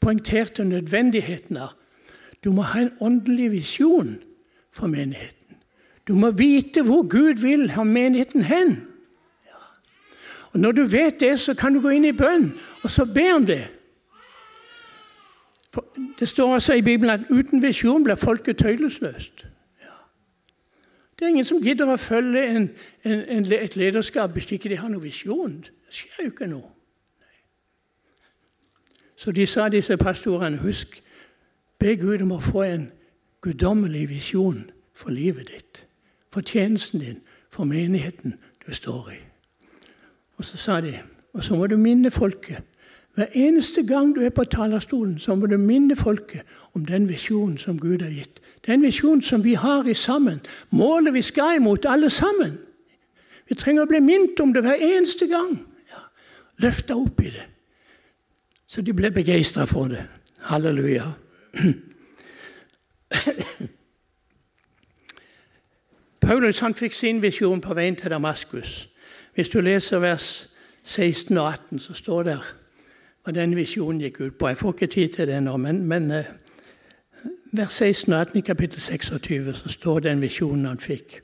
poengterte 0.00 0.64
nødvendigheten 0.64 1.56
av 1.56 1.76
du 2.44 2.50
må 2.50 2.62
ha 2.66 2.80
en 2.80 2.96
åndelig 3.00 3.52
visjon 3.52 4.16
for 4.74 4.86
menigheten. 4.90 5.56
Du 6.08 6.14
må 6.18 6.30
vite 6.30 6.82
hvor 6.82 7.06
Gud 7.06 7.38
vil 7.42 7.70
ha 7.70 7.84
menigheten 7.86 8.42
hen. 8.42 8.72
Ja. 9.46 9.60
Og 10.52 10.60
Når 10.60 10.72
du 10.72 10.82
vet 10.84 11.20
det, 11.20 11.40
så 11.40 11.54
kan 11.54 11.74
du 11.74 11.80
gå 11.80 11.88
inn 11.94 12.04
i 12.04 12.16
bønn 12.16 12.50
og 12.82 12.90
så 12.90 13.06
be 13.06 13.28
om 13.34 13.46
det. 13.46 13.62
Det 16.18 16.28
står 16.28 16.54
også 16.54 16.74
i 16.74 16.82
Bibelen 16.82 17.10
at 17.10 17.30
uten 17.30 17.62
visjon 17.62 18.04
blir 18.04 18.14
folket 18.14 18.58
tøylesløst. 18.58 19.46
Ja. 19.80 19.94
Det 21.18 21.24
er 21.24 21.28
ingen 21.28 21.44
som 21.44 21.62
gidder 21.62 21.92
å 21.92 21.96
følge 21.96 22.44
en, 22.46 22.70
en, 23.04 23.22
en, 23.28 23.46
et 23.52 23.76
lederskap 23.76 24.36
hvis 24.36 24.52
ikke 24.52 24.68
de 24.68 24.76
har 24.76 24.92
noen 24.92 25.02
visjon. 25.04 25.60
Det 25.64 25.96
skjer 25.96 26.26
jo 26.26 26.32
ikke 26.34 26.50
noe. 26.50 26.68
Så 29.16 29.32
de 29.32 29.46
sa, 29.46 29.68
disse 29.68 29.96
pastorene, 29.96 30.58
husk, 30.58 30.98
be 31.78 31.96
Gud 31.96 32.22
om 32.22 32.34
å 32.36 32.42
få 32.42 32.66
en 32.66 32.90
guddommelig 33.40 34.08
visjon 34.10 34.64
for 34.94 35.14
livet 35.14 35.48
ditt 35.48 35.86
for 36.32 36.40
tjenesten 36.40 37.00
din, 37.00 37.20
for 37.50 37.64
menigheten 37.64 38.34
du 38.66 38.74
står 38.74 39.10
i. 39.10 39.20
Og 40.36 40.44
så 40.44 40.56
sa 40.56 40.80
de 40.80 40.98
og 41.32 41.44
så 41.44 41.56
må 41.56 41.66
du 41.66 41.76
minne 41.76 42.10
folket. 42.10 42.60
Hver 43.14 43.26
eneste 43.34 43.86
gang 43.86 44.14
du 44.16 44.20
er 44.20 44.30
på 44.30 44.44
talerstolen, 44.44 45.18
så 45.18 45.34
må 45.34 45.46
du 45.46 45.56
minne 45.56 45.96
folket 45.96 46.40
om 46.72 46.84
den 46.84 47.08
visjonen 47.08 47.58
som 47.58 47.80
Gud 47.80 48.00
har 48.02 48.10
gitt. 48.10 48.40
Den 48.66 48.82
visjonen 48.82 49.22
som 49.22 49.44
vi 49.44 49.54
har 49.54 49.86
i 49.86 49.94
sammen. 49.94 50.40
Målet 50.70 51.14
vi 51.14 51.22
skal 51.22 51.56
imot, 51.56 51.84
alle 51.84 52.10
sammen. 52.10 52.58
Vi 53.48 53.54
trenger 53.54 53.82
å 53.82 53.86
bli 53.86 54.00
minnet 54.00 54.40
om 54.40 54.52
det 54.54 54.62
hver 54.64 54.74
eneste 54.80 55.26
gang. 55.28 55.66
Ja, 55.90 55.98
Løfta 56.64 56.94
opp 56.96 57.20
i 57.20 57.30
det. 57.34 57.46
Så 58.66 58.82
de 58.82 58.92
ble 58.96 59.10
begeistra 59.10 59.64
for 59.68 59.88
det. 59.92 60.06
Halleluja. 60.48 61.12
Paulus 66.22 66.58
han 66.64 66.74
fikk 66.74 66.94
sin 66.94 67.22
visjon 67.22 67.60
på 67.60 67.74
veien 67.74 67.96
til 67.96 68.10
Damaskus. 68.10 68.88
Hvis 69.34 69.48
du 69.48 69.60
leser 69.60 69.98
vers 69.98 70.48
16 70.84 71.38
og 71.38 71.52
18, 71.52 71.78
så 71.78 71.94
står 71.94 72.22
det 72.22 72.38
hva 73.22 73.32
den 73.32 73.56
visjonen 73.56 74.00
gikk 74.00 74.20
ut 74.20 74.38
på. 74.38 74.48
Jeg 74.48 74.58
får 74.58 74.72
ikke 74.72 74.86
tid 74.86 75.08
til 75.08 75.28
det 75.28 75.42
nå, 75.42 75.56
men, 75.56 75.84
men 75.86 76.10
uh, 76.10 76.24
vers 77.52 77.72
16 77.72 78.12
og 78.12 78.20
18 78.20 78.38
i 78.38 78.46
kapittel 78.46 78.80
26 78.80 79.54
så 79.54 79.68
står 79.68 80.00
den 80.08 80.22
visjonen 80.22 80.66
han 80.66 80.82
fikk. 80.82 81.20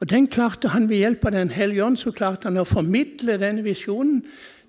Og 0.00 0.10
den 0.10 0.26
klarte 0.26 0.68
han 0.68 0.88
Ved 0.90 0.96
hjelp 0.96 1.24
av 1.24 1.32
Den 1.32 1.50
hellige 1.50 1.84
ånd 1.84 1.96
så 1.96 2.10
klarte 2.10 2.48
han 2.48 2.56
å 2.56 2.64
formidle 2.64 3.38
denne 3.38 3.64
visjonen 3.64 4.22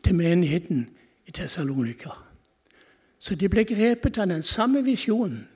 til 0.04 0.16
menigheten 0.16 0.88
i 1.28 1.32
Tessalonika. 1.32 2.10
Så 3.20 3.36
de 3.36 3.50
ble 3.50 3.64
grepet 3.64 4.18
av 4.18 4.30
den 4.30 4.44
samme 4.44 4.82
visjonen, 4.86 5.48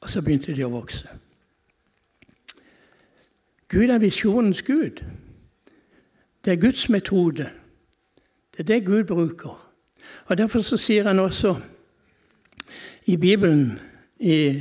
og 0.00 0.10
så 0.10 0.22
begynte 0.22 0.54
de 0.54 0.64
å 0.64 0.70
vokse. 0.70 1.08
Gud 3.68 3.90
er 3.90 3.98
visjonens 3.98 4.62
Gud. 4.62 5.00
Det 6.44 6.52
er 6.52 6.60
Guds 6.60 6.88
metode. 6.88 7.50
Det 8.56 8.60
er 8.60 8.74
det 8.74 8.86
Gud 8.86 9.04
bruker. 9.04 9.72
Og 10.26 10.38
Derfor 10.38 10.60
så 10.60 10.76
sier 10.76 11.04
han 11.04 11.18
også 11.18 11.56
i 13.06 13.16
Bibelen, 13.16 13.78
i 14.20 14.60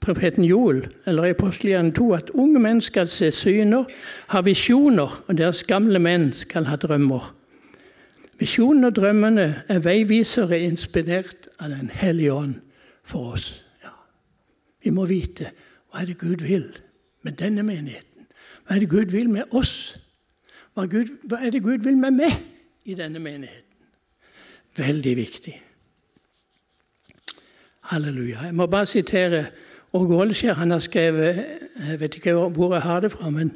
profeten 0.00 0.44
Joel, 0.44 0.88
eller 1.06 1.24
i 1.24 1.30
Apostelgjerningen 1.30 1.94
2, 1.94 2.12
at 2.12 2.30
unge 2.30 2.60
menn 2.60 2.80
skal 2.80 3.08
se 3.08 3.30
syner, 3.32 3.84
ha 4.28 4.40
visjoner, 4.40 5.22
og 5.26 5.38
deres 5.38 5.64
gamle 5.64 5.98
menn 5.98 6.32
skal 6.32 6.64
ha 6.64 6.76
drømmer. 6.76 7.32
Visjonene 8.38 8.86
og 8.90 8.96
drømmene 8.96 9.46
er 9.68 9.82
veivisere 9.82 10.60
inspirert 10.60 11.48
av 11.58 11.70
Den 11.70 11.90
hellige 11.94 12.32
ånd 12.32 12.54
for 13.04 13.32
oss. 13.32 13.64
Ja. 13.82 13.94
Vi 14.82 14.90
må 14.90 15.06
vite 15.06 15.52
hva 15.90 16.02
er 16.02 16.06
det 16.10 16.18
Gud 16.18 16.42
vil 16.42 16.68
med 17.22 17.32
denne 17.32 17.62
menigheten. 17.62 18.26
Hva 18.66 18.76
er 18.76 18.80
det 18.80 18.90
Gud 18.90 19.14
vil 19.14 19.30
med 19.30 19.42
oss? 19.50 19.98
Hva 20.74 20.86
er 21.38 21.50
det 21.50 21.62
Gud 21.62 21.78
vil 21.86 21.96
med 21.96 22.18
meg 22.18 22.51
i 22.84 22.94
denne 22.94 23.18
menigheten? 23.18 23.68
Veldig 24.76 25.16
viktig. 25.16 25.54
Halleluja. 27.92 28.46
Jeg 28.46 28.54
må 28.54 28.66
bare 28.66 28.86
sitere 28.86 29.46
Åge 29.92 30.16
Olskjær. 30.16 30.54
Han 30.54 30.70
har 30.70 30.78
skrevet 30.78 31.44
Jeg 31.88 32.00
vet 32.00 32.14
ikke 32.14 32.32
hvor 32.32 32.74
jeg 32.74 32.82
har 32.82 33.00
det 33.00 33.10
fra, 33.12 33.30
men 33.30 33.52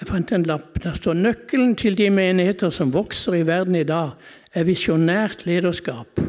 jeg 0.00 0.08
fant 0.08 0.32
en 0.32 0.42
lapp. 0.42 0.82
Der 0.82 0.92
står 0.92 1.14
nøkkelen 1.14 1.76
til 1.76 1.98
de 1.98 2.10
menigheter 2.10 2.70
som 2.70 2.92
vokser 2.92 3.34
i 3.34 3.46
verden 3.46 3.74
i 3.74 3.84
dag, 3.84 4.10
er 4.54 4.64
visjonært 4.64 5.46
lederskap. 5.46 6.20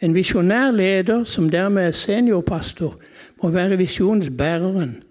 En 0.00 0.14
visjonær 0.14 0.70
leder, 0.70 1.24
som 1.24 1.50
dermed 1.50 1.86
er 1.86 1.90
seniorpastor, 1.90 3.00
må 3.42 3.50
være 3.50 3.76
visjonsbæreren 3.78 5.02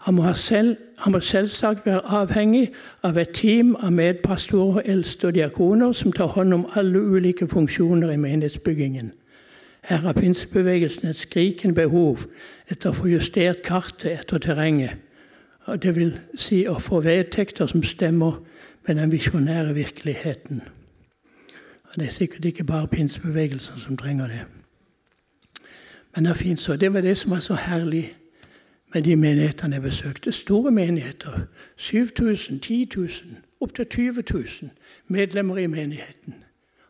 han 0.00 0.14
må, 0.14 0.32
selv, 0.32 0.76
han 0.98 1.12
må, 1.12 1.20
selvsagt 1.20 1.86
være 1.86 2.00
avhengig 2.00 2.70
av 3.04 3.18
et 3.20 3.34
team 3.36 3.74
av 3.76 3.92
medpastorer, 3.92 4.82
eldste 4.88 5.26
og 5.28 5.34
diakoner 5.34 5.92
som 5.92 6.12
tar 6.12 6.32
hånd 6.36 6.54
om 6.54 6.66
alle 6.74 6.98
ulike 6.98 7.48
funksjoner 7.48 8.10
i 8.10 8.16
menighetsbyggingen. 8.16 9.12
Her 9.82 9.96
har 9.96 10.12
pinsebevegelsen 10.12 11.08
et 11.08 11.16
skrikende 11.16 11.74
behov 11.74 12.24
etter 12.68 12.90
å 12.90 12.96
få 12.96 13.10
justert 13.12 13.60
kartet 13.64 14.12
etter 14.14 14.40
terrenget. 14.40 14.96
Det 15.82 15.92
vil 15.96 16.14
si 16.34 16.62
å 16.68 16.78
få 16.80 17.02
vedtekter 17.04 17.68
som 17.68 17.84
stemmer 17.84 18.40
med 18.86 18.96
den 18.96 19.12
visjonære 19.12 19.74
virkeligheten. 19.74 20.62
Det 21.94 22.06
er 22.06 22.16
sikkert 22.16 22.44
ikke 22.44 22.64
bare 22.64 22.88
pinsebevegelsen 22.88 23.84
som 23.84 24.00
trenger 24.00 24.32
det. 24.32 24.40
Men 26.14 26.24
det, 26.24 26.40
er 26.40 26.56
så. 26.56 26.76
det 26.76 26.92
var 26.92 27.00
det 27.00 27.18
som 27.18 27.30
var 27.30 27.44
så 27.44 27.54
herlig 27.54 28.14
med 28.94 29.02
de 29.02 29.16
menighetene 29.16 29.74
jeg 29.74 29.82
besøkte. 29.82 30.32
Store 30.32 30.70
menigheter. 30.70 31.40
7000, 31.76 32.60
10 32.60 32.88
000, 32.96 33.08
opptil 33.60 33.86
20 33.86 34.22
000 34.32 34.44
medlemmer 35.06 35.56
i 35.56 35.66
menigheten. 35.66 36.34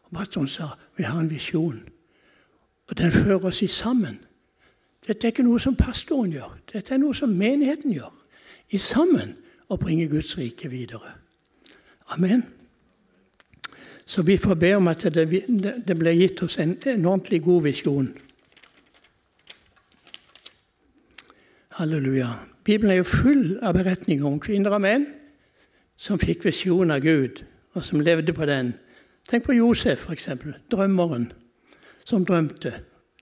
Og 0.03 0.11
Barton 0.15 0.49
sa 0.49 0.65
vi 0.97 1.03
har 1.03 1.21
en 1.21 1.31
visjon, 1.31 1.81
og 2.89 2.99
den 2.99 3.11
fører 3.11 3.45
oss 3.45 3.63
i 3.63 3.67
sammen. 3.67 4.19
Dette 5.07 5.27
er 5.27 5.33
ikke 5.33 5.43
noe 5.43 5.61
som 5.61 5.77
pastoren 5.77 6.33
gjør, 6.33 6.59
dette 6.73 6.95
er 6.95 6.99
noe 7.01 7.15
som 7.15 7.29
menigheten 7.29 7.93
gjør. 7.93 8.13
I 8.71 8.79
sammen 8.79 9.37
å 9.69 9.77
bringe 9.77 10.09
Guds 10.09 10.37
rike 10.39 10.69
videre. 10.71 11.15
Amen. 12.11 12.43
Så 14.07 14.23
vi 14.23 14.37
får 14.37 14.55
be 14.55 14.75
om 14.75 14.89
at 14.89 15.07
det, 15.15 15.27
det 15.87 15.97
blir 15.99 16.19
gitt 16.19 16.43
oss 16.43 16.59
en, 16.59 16.77
en 16.87 17.07
ordentlig 17.07 17.43
god 17.43 17.63
visjon. 17.63 18.09
Halleluja. 21.81 22.29
Bibelen 22.65 22.91
er 22.91 22.97
jo 22.99 23.05
full 23.09 23.59
av 23.63 23.73
beretninger 23.73 24.27
om 24.29 24.35
kvinner 24.41 24.75
og 24.77 24.83
menn 24.85 25.07
som 25.97 26.19
fikk 26.21 26.43
visjon 26.45 26.91
av 26.93 27.01
Gud, 27.01 27.39
og 27.73 27.87
som 27.87 28.03
levde 28.05 28.35
på 28.37 28.45
den. 28.45 28.75
Tenk 29.31 29.47
på 29.47 29.57
Josef, 29.57 30.03
f.eks. 30.05 30.29
Drømmeren 30.69 31.31
som 32.05 32.27
drømte. 32.29 32.75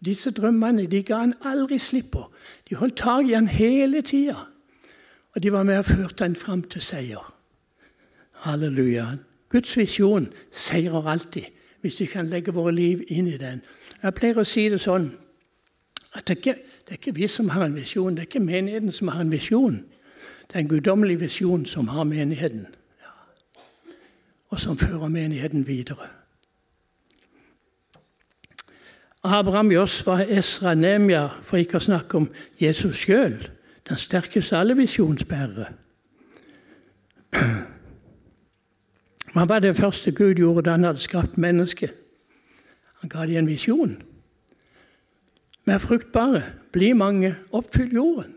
Disse 0.03 0.33
drømmene 0.35 0.89
de 0.91 1.05
ga 1.07 1.21
han 1.21 1.37
aldri 1.47 1.79
slipp 1.79 2.11
på. 2.17 2.25
De 2.67 2.75
holdt 2.81 2.99
tak 2.99 3.31
i 3.31 3.37
han 3.37 3.47
hele 3.47 4.03
tida. 4.03 4.43
Og 5.37 5.43
de 5.43 5.55
var 5.55 5.63
med 5.63 5.79
og 5.79 5.87
førte 5.93 6.27
han 6.27 6.35
fram 6.35 6.67
til 6.67 6.83
seier. 6.83 7.31
Halleluja. 8.43 9.07
Guds 9.55 9.77
visjon 9.79 10.33
seirer 10.51 11.07
alltid, 11.07 11.47
hvis 11.81 12.01
vi 12.01 12.11
kan 12.11 12.27
legge 12.27 12.59
våre 12.59 12.75
liv 12.75 13.07
inn 13.07 13.31
i 13.31 13.39
den. 13.39 13.63
Jeg 14.03 14.19
pleier 14.19 14.43
å 14.43 14.49
si 14.49 14.67
det 14.67 14.83
sånn 14.83 15.13
at 16.19 16.29
det 16.29 16.37
ikke 16.43 16.59
det 16.89 16.95
er 16.95 16.99
ikke 16.99 17.15
vi 17.15 17.27
som 17.29 17.49
har 17.49 17.65
en 17.65 17.75
visjon, 17.77 18.11
det 18.11 18.19
er 18.19 18.27
ikke 18.27 18.41
menigheten 18.41 18.93
som 18.93 19.09
har 19.09 19.21
en 19.21 19.33
visjon. 19.33 19.85
Det 20.49 20.55
er 20.55 20.59
en 20.59 20.69
guddommelig 20.69 21.21
visjon 21.21 21.67
som 21.67 21.89
har 21.89 22.05
menigheten. 22.05 22.67
Ja. 23.05 23.11
og 24.49 24.61
som 24.61 24.79
fører 24.79 25.09
menigheten 25.09 25.67
videre. 25.67 26.09
Abraham, 29.25 29.73
Josva, 29.73 30.25
Esra, 30.25 30.75
Nemia, 30.75 31.29
for 31.43 31.57
ikke 31.61 31.77
å 31.77 31.85
snakke 31.85 32.17
om 32.17 32.31
Jesus 32.61 32.97
sjøl, 32.97 33.37
den 33.89 33.97
sterkeste 33.97 34.57
alle 34.57 34.77
visjonsbærere. 34.77 35.67
Hva 39.35 39.45
var 39.45 39.61
det 39.61 39.77
første 39.77 40.11
Gud 40.11 40.35
gjorde 40.41 40.63
da 40.65 40.71
han 40.79 40.89
hadde 40.89 41.05
skapt 41.05 41.37
mennesket? 41.37 41.93
Han 43.03 43.13
ga 43.13 43.27
dem 43.27 43.37
en 43.37 43.53
visjon. 43.53 44.08
Vær 45.69 45.79
fruktbare, 45.79 46.43
bli 46.73 46.93
mange, 46.93 47.35
oppfyll 47.53 47.93
jorden. 47.95 48.35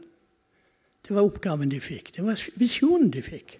Det 1.08 1.16
var 1.16 1.22
oppgaven 1.22 1.72
de 1.72 1.80
fikk. 1.80 2.16
Det 2.16 2.26
var 2.26 2.40
visjonen 2.60 3.12
de 3.12 3.22
fikk. 3.24 3.60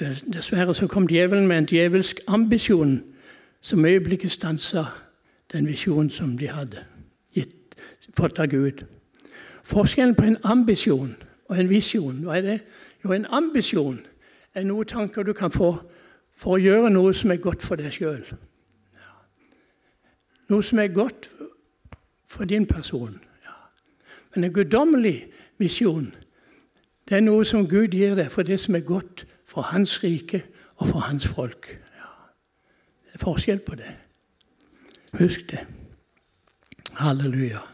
Dessverre 0.00 0.74
så 0.74 0.86
kom 0.88 1.08
djevelen 1.08 1.48
med 1.48 1.58
en 1.58 1.68
djevelsk 1.68 2.20
ambisjon 2.26 3.02
som 3.60 3.84
øyeblikket 3.84 4.32
stansa 4.32 4.84
den 5.52 5.66
visjonen 5.66 6.10
som 6.10 6.38
de 6.38 6.48
hadde 6.48 6.84
gitt, 7.36 7.76
fått 8.16 8.38
av 8.38 8.48
Gud. 8.48 8.84
Forskjellen 9.62 10.14
på 10.14 10.24
en 10.24 10.38
ambisjon 10.44 11.12
og 11.48 11.58
en 11.58 11.70
visjon, 11.70 12.24
hva 12.24 12.38
er 12.38 12.46
det? 12.46 12.58
Jo, 13.04 13.12
en 13.12 13.26
ambisjon 13.28 14.00
er 14.54 14.64
noen 14.64 14.88
tanker 14.88 15.22
du 15.22 15.34
kan 15.36 15.52
få 15.52 15.74
for 16.36 16.56
å 16.56 16.62
gjøre 16.62 16.90
noe 16.90 17.12
som 17.14 17.30
er 17.30 17.44
godt 17.44 17.62
for 17.62 17.76
deg 17.76 17.92
sjøl. 17.92 18.24
Noe 20.48 20.64
som 20.64 20.80
er 20.80 20.88
godt 20.96 21.28
for 22.30 22.44
din 22.44 22.66
person. 22.66 23.18
Ja. 23.44 23.56
Men 24.34 24.44
en 24.44 24.52
guddommelig 24.52 25.26
visjon 25.58 26.14
det 27.10 27.16
er 27.18 27.24
noe 27.26 27.42
som 27.44 27.66
Gud 27.66 27.90
gir 27.90 28.14
deg 28.14 28.28
for 28.30 28.46
det 28.46 28.60
som 28.62 28.76
er 28.78 28.86
godt 28.86 29.24
for 29.50 29.66
Hans 29.72 29.96
rike 30.04 30.44
og 30.78 30.92
for 30.92 31.02
Hans 31.08 31.26
folk. 31.26 31.72
Ja. 31.98 32.10
Det 33.04 33.18
er 33.18 33.24
forskjell 33.24 33.58
på 33.66 33.74
det. 33.74 33.90
Husk 35.18 35.50
det. 35.50 35.64
Halleluja. 37.00 37.64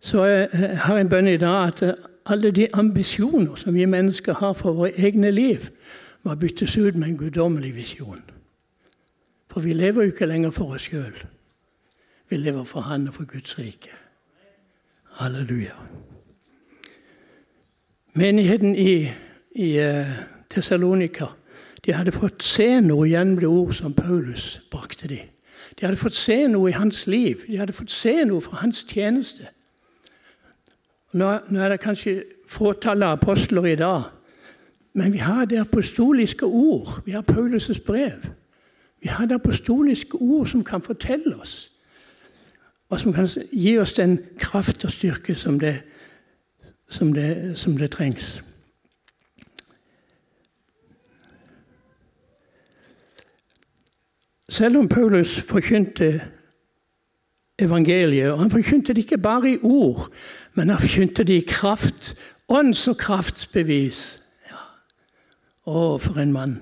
Så 0.00 0.24
jeg 0.24 0.78
har 0.78 0.98
en 0.98 1.10
bønn 1.10 1.28
i 1.28 1.36
dag 1.36 1.66
at 1.66 1.82
alle 2.30 2.50
de 2.54 2.68
ambisjoner 2.72 3.58
som 3.58 3.74
vi 3.74 3.84
mennesker 3.84 4.38
har 4.38 4.52
for 4.52 4.72
våre 4.72 4.94
egne 4.94 5.30
liv, 5.30 5.66
må 6.22 6.34
byttes 6.34 6.76
ut 6.76 6.94
med 6.94 7.08
en 7.08 7.16
guddommelig 7.16 7.74
visjon. 7.74 8.20
For 9.50 9.60
vi 9.60 9.72
lever 9.72 10.02
jo 10.02 10.12
ikke 10.12 10.26
lenger 10.26 10.50
for 10.50 10.76
oss 10.76 10.86
sjøl. 10.86 11.16
Vi 12.30 12.36
lever 12.36 12.64
for 12.64 12.80
Han 12.80 13.08
og 13.08 13.14
for 13.14 13.24
Guds 13.24 13.58
rike. 13.58 13.90
Halleluja. 15.04 15.74
Menigheten 18.14 18.74
i, 18.74 19.10
i 19.54 19.78
uh, 19.78 20.06
Tessalonika 20.50 21.26
de 21.86 21.92
hadde 21.92 22.12
fått 22.12 22.42
se 22.44 22.80
noe 22.84 23.08
gjennom 23.08 23.38
det 23.40 23.48
ord 23.48 23.72
som 23.74 23.94
Paulus 23.94 24.60
brakte 24.70 25.08
dem. 25.08 25.30
De 25.78 25.86
hadde 25.86 25.96
fått 25.96 26.14
se 26.14 26.44
noe 26.48 26.70
i 26.70 26.76
hans 26.76 27.06
liv. 27.06 27.44
De 27.46 27.56
hadde 27.58 27.72
fått 27.72 27.90
se 27.90 28.24
noe 28.28 28.40
fra 28.44 28.60
hans 28.60 28.84
tjeneste. 28.88 29.48
Nå, 31.12 31.30
nå 31.48 31.60
er 31.60 31.72
det 31.72 31.80
kanskje 31.82 32.20
fåtall 32.46 33.02
av 33.02 33.16
apostler 33.18 33.66
i 33.72 33.78
dag, 33.78 34.10
men 34.92 35.12
vi 35.14 35.22
har 35.22 35.44
det 35.46 35.60
apostoliske 35.60 36.46
ord. 36.46 37.00
Vi 37.06 37.12
har 37.12 37.22
Paulus' 37.22 37.82
brev. 37.86 38.26
Vi 39.00 39.08
har 39.08 39.26
det 39.26 39.34
apostoliske 39.34 40.18
ord 40.20 40.46
som 40.48 40.64
kan 40.64 40.82
fortelle 40.82 41.36
oss, 41.36 41.69
og 42.90 43.00
som 43.00 43.12
kan 43.12 43.28
gi 43.52 43.78
oss 43.78 43.94
den 43.94 44.18
kraft 44.38 44.84
og 44.84 44.90
styrke 44.92 45.34
som 45.34 45.60
det, 45.60 45.76
som 46.88 47.12
det, 47.12 47.58
som 47.58 47.76
det 47.78 47.90
trengs. 47.90 48.42
Selv 54.50 54.76
om 54.76 54.88
Paulus 54.88 55.40
forkynte 55.40 56.20
evangeliet, 57.58 58.32
og 58.32 58.38
han 58.38 58.50
forkynte 58.50 58.92
det 58.92 59.04
ikke 59.04 59.18
bare 59.18 59.52
i 59.52 59.58
ord, 59.62 60.08
men 60.54 60.68
han 60.68 60.80
forkynte 60.80 61.24
det 61.24 61.34
i 61.34 61.46
kraft. 61.48 62.14
Ånds- 62.52 62.88
og 62.90 62.96
kraftbevis. 62.98 64.20
Ja. 64.50 64.58
Å, 65.70 65.98
for 66.02 66.18
en 66.18 66.32
mann. 66.34 66.56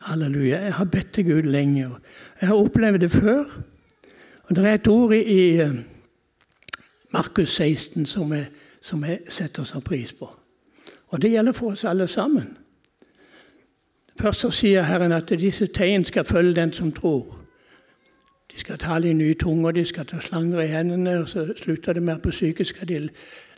Halleluja. 0.00 0.62
Jeg 0.64 0.74
har 0.78 0.88
bedt 0.88 1.12
til 1.12 1.26
Gud 1.28 1.42
lenge. 1.42 1.90
Jeg 2.40 2.48
har 2.48 2.56
opplevd 2.56 3.04
det 3.04 3.10
før. 3.12 3.44
Og 4.48 4.56
Det 4.56 4.66
er 4.66 4.74
et 4.74 4.88
ord 4.88 5.12
i, 5.14 5.60
eh, 5.60 5.74
Markus 7.12 7.50
16 7.50 8.06
som 8.06 8.32
vi, 8.32 8.44
som 8.80 9.02
vi 9.02 9.18
setter 9.28 9.64
så 9.64 9.80
pris 9.80 10.12
på. 10.12 10.30
Og 11.08 11.22
det 11.22 11.30
gjelder 11.30 11.52
for 11.52 11.70
oss 11.70 11.84
alle 11.84 12.08
sammen. 12.08 12.58
Først 14.20 14.40
så 14.40 14.50
sier 14.50 14.82
Herren 14.82 15.12
at 15.12 15.28
disse 15.28 15.66
tegn 15.66 16.04
skal 16.04 16.24
følge 16.24 16.54
den 16.54 16.72
som 16.72 16.92
tror. 16.92 17.38
De 18.52 18.60
skal 18.60 18.78
tale 18.78 19.10
i 19.10 19.12
nye 19.12 19.34
tunger, 19.34 19.70
de 19.70 19.84
skal 19.84 20.06
ta 20.06 20.20
slanger 20.20 20.60
i 20.60 20.66
hendene, 20.66 21.20
og 21.20 21.28
så 21.28 21.52
slutter 21.56 21.92
det 21.92 22.02
med 22.02 22.14
at 22.14 22.22
på 22.22 22.30
syke 22.30 22.64
skal 22.64 22.88
de 22.88 23.08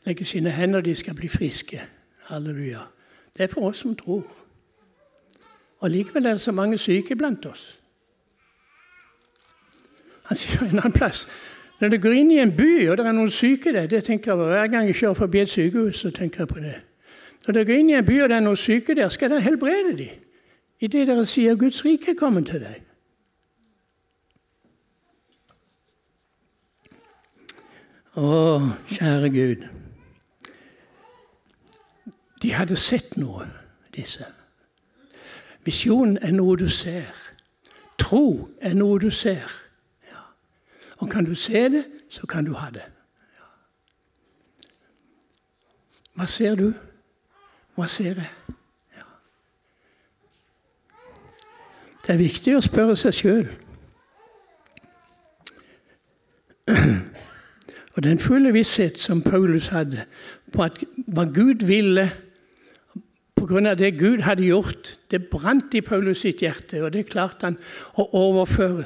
legge 0.07 0.25
sine 0.25 0.51
hender, 0.51 0.81
de 0.81 0.95
skal 0.95 1.15
bli 1.15 1.29
friske. 1.29 1.83
Halleluja. 2.25 2.79
Det 3.39 3.43
er 3.43 3.47
for 3.47 3.69
oss 3.69 3.79
som 3.79 3.97
tror. 3.97 4.27
Og 5.79 5.91
Likevel 5.91 6.27
er 6.27 6.31
det 6.31 6.41
så 6.41 6.53
mange 6.53 6.79
syke 6.79 7.17
blant 7.17 7.47
oss. 7.47 7.80
Han 10.31 10.39
sier 10.39 10.63
en 10.63 10.79
annen 10.79 10.95
plass 10.95 11.27
når 11.81 11.89
du 11.89 11.97
går 11.97 12.13
inn 12.13 12.31
i 12.31 12.39
en 12.43 12.53
by 12.57 12.89
og 12.91 12.99
det 13.01 13.07
er 13.09 13.15
noen 13.17 13.33
syke 13.33 13.73
der 13.73 13.87
det 13.89 14.03
tenker 14.05 14.33
jeg 14.33 14.39
på, 14.39 14.49
Hver 14.53 14.67
gang 14.69 14.87
jeg 14.87 14.99
kjører 15.01 15.15
forbi 15.15 15.41
et 15.41 15.49
sykehus, 15.49 16.01
så 16.01 16.11
tenker 16.11 16.45
jeg 16.45 16.49
på 16.49 16.61
det. 16.61 16.75
Når 17.47 17.55
du 17.55 17.65
går 17.65 17.79
inn 17.81 17.91
i 17.91 17.97
en 17.97 18.05
by 18.05 18.19
og 18.23 18.29
det 18.29 18.37
er 18.37 18.45
noen 18.45 18.57
syke 18.57 18.95
der, 18.95 19.09
skal 19.09 19.31
dere 19.31 19.41
helbrede 19.41 19.97
dem. 19.99 20.27
Idet 20.81 21.09
dere 21.09 21.27
sier 21.27 21.57
'Guds 21.57 21.85
rike 21.85 22.11
er 22.11 22.19
kommet 22.19 22.47
til 22.47 22.61
deg'. 22.61 22.85
Å, 28.17 28.61
kjære 28.89 29.31
Gud. 29.31 29.67
De 32.43 32.53
hadde 32.53 32.77
sett 32.77 33.17
noe, 33.17 33.47
disse. 33.95 34.25
Visjon 35.65 36.17
er 36.23 36.33
noe 36.33 36.57
du 36.57 36.69
ser. 36.69 37.13
Tro 37.99 38.49
er 38.61 38.75
noe 38.75 38.99
du 38.99 39.11
ser. 39.11 39.70
Og 41.01 41.09
kan 41.09 41.25
du 41.25 41.35
se 41.35 41.69
det, 41.73 41.85
så 42.09 42.27
kan 42.27 42.45
du 42.45 42.53
ha 42.55 42.71
det. 42.71 42.85
Hva 46.15 46.27
ser 46.29 46.55
du? 46.59 46.73
Hva 47.75 47.87
ser 47.89 48.19
jeg? 48.21 48.31
Ja. 48.97 49.07
Det 52.05 52.13
er 52.13 52.21
viktig 52.21 52.57
å 52.59 52.65
spørre 52.65 52.97
seg 53.01 53.17
sjøl. 53.17 53.47
Og 57.97 58.05
den 58.05 58.21
fulle 58.21 58.53
visshet 58.53 59.01
som 59.01 59.23
Paulus 59.25 59.71
hadde 59.73 60.05
på 60.53 60.63
at 60.67 60.77
hva 61.15 61.25
Gud 61.25 61.65
ville 61.67 62.11
pga. 63.41 63.75
det 63.75 63.99
Gud 63.99 64.21
hadde 64.23 64.45
gjort, 64.45 64.99
det 65.11 65.29
brant 65.31 65.75
i 65.75 65.81
Paulus 65.81 66.21
sitt 66.21 66.43
hjerte, 66.43 66.83
og 66.85 66.93
det 66.93 67.09
klarte 67.09 67.47
han 67.47 67.59
å 67.97 68.11
overføre 68.13 68.85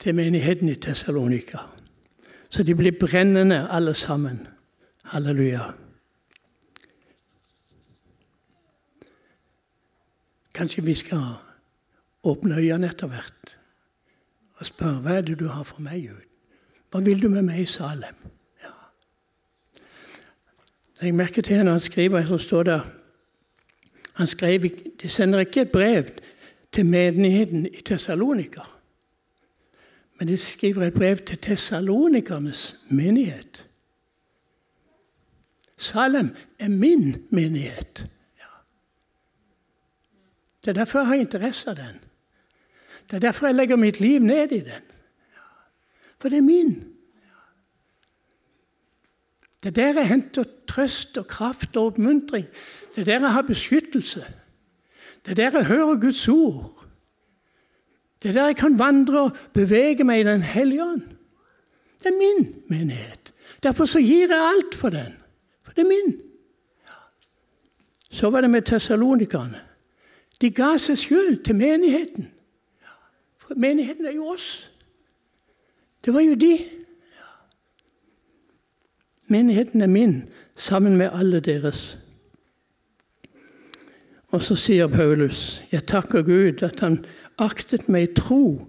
til 0.00 0.14
menigheten 0.14 0.68
i 0.68 0.74
Tessalonika. 0.74 1.58
Så 2.50 2.62
de 2.62 2.74
ble 2.74 2.92
brennende 2.92 3.68
alle 3.70 3.94
sammen. 3.94 4.46
Halleluja. 5.04 5.70
Kanskje 10.54 10.84
vi 10.84 10.94
skal 10.94 11.22
åpne 12.24 12.56
øynene 12.56 12.88
etter 12.88 13.06
hvert 13.06 13.58
og 14.58 14.66
spørre 14.66 15.00
hva 15.02 15.18
er 15.18 15.20
det 15.20 15.38
du 15.38 15.46
har 15.48 15.62
for 15.62 15.80
meg, 15.80 16.08
Gud? 16.08 16.24
Hva 16.90 17.00
vil 17.04 17.22
du 17.22 17.28
med 17.28 17.42
meg 17.46 17.62
i 17.62 17.66
Salem? 17.66 18.16
Jeg 21.00 21.14
merker 21.14 21.42
til 21.42 21.64
når 21.64 21.70
han 21.72 21.80
skriver, 21.80 22.26
så 22.26 22.38
står 22.38 22.62
det 22.62 22.80
han 24.14 24.26
skrev, 24.26 24.62
De 25.02 25.08
sender 25.08 25.38
ikke 25.38 25.60
et 25.60 25.70
brev 25.70 26.04
til 26.72 26.86
menigheten 26.86 27.66
i 27.66 27.82
Tessalonika, 27.84 28.60
men 30.18 30.28
de 30.28 30.36
skriver 30.36 30.86
et 30.86 30.94
brev 30.94 31.16
til 31.16 31.38
tessalonikernes 31.38 32.84
menighet. 32.90 33.68
Salem 35.76 36.36
er 36.58 36.68
min 36.68 37.26
menighet. 37.30 38.06
Ja. 38.38 38.50
Det 40.64 40.68
er 40.68 40.72
derfor 40.72 40.98
jeg 40.98 41.06
har 41.06 41.14
interesse 41.14 41.70
av 41.70 41.76
den. 41.76 42.00
Det 43.10 43.16
er 43.16 43.20
derfor 43.20 43.46
jeg 43.46 43.54
legger 43.54 43.76
mitt 43.76 44.00
liv 44.00 44.20
ned 44.20 44.52
i 44.52 44.60
den. 44.60 44.86
Ja. 45.34 45.46
For 46.18 46.28
det 46.28 46.38
er 46.38 46.42
min. 46.42 46.74
Det 49.62 49.70
er 49.70 49.92
der 49.92 50.00
jeg 50.00 50.08
henter 50.08 50.44
trøst 50.66 51.18
og 51.18 51.26
kraft 51.26 51.76
og 51.76 51.86
oppmuntring. 51.86 52.46
Det 52.94 53.00
er 53.00 53.04
der 53.04 53.20
jeg 53.20 53.32
har 53.32 53.42
beskyttelse. 53.42 54.26
Det 55.24 55.30
er 55.30 55.34
der 55.34 55.58
jeg 55.58 55.66
hører 55.66 56.00
Guds 56.00 56.28
ord. 56.28 56.77
Det 58.22 58.28
er 58.28 58.32
der 58.32 58.46
jeg 58.46 58.56
kan 58.56 58.78
vandre 58.78 59.20
og 59.20 59.36
bevege 59.52 60.04
meg 60.04 60.20
i 60.20 60.28
Den 60.28 60.42
hellige 60.42 60.84
ånd. 60.84 61.02
Det 61.98 62.06
er 62.06 62.18
min 62.18 62.62
menighet. 62.68 63.34
Derfor 63.62 63.84
så 63.84 63.98
gir 63.98 64.28
jeg 64.28 64.52
alt 64.54 64.74
for 64.74 64.88
den. 64.88 65.16
For 65.64 65.72
det 65.72 65.82
er 65.82 65.88
min. 65.88 66.20
Så 68.10 68.30
var 68.30 68.40
det 68.40 68.50
med 68.50 68.62
tessalonikerne. 68.62 69.60
De 70.40 70.50
ga 70.50 70.76
seg 70.78 70.98
sjøl 70.98 71.38
til 71.44 71.54
menigheten. 71.54 72.30
For 73.38 73.54
menigheten 73.54 74.06
er 74.06 74.14
jo 74.14 74.28
oss. 74.34 74.70
Det 76.04 76.14
var 76.14 76.20
jo 76.20 76.34
de. 76.34 76.58
Menigheten 79.26 79.82
er 79.82 79.86
min, 79.86 80.28
sammen 80.56 80.96
med 80.96 81.10
alle 81.12 81.40
deres. 81.40 81.98
Og 84.28 84.42
så 84.42 84.54
sier 84.54 84.86
Paulus, 84.86 85.62
'Jeg 85.72 85.86
takker 85.86 86.22
Gud 86.22 86.62
at 86.62 86.80
Han 86.80 87.04
aktet 87.38 87.88
meg 87.88 88.14
tro 88.18 88.68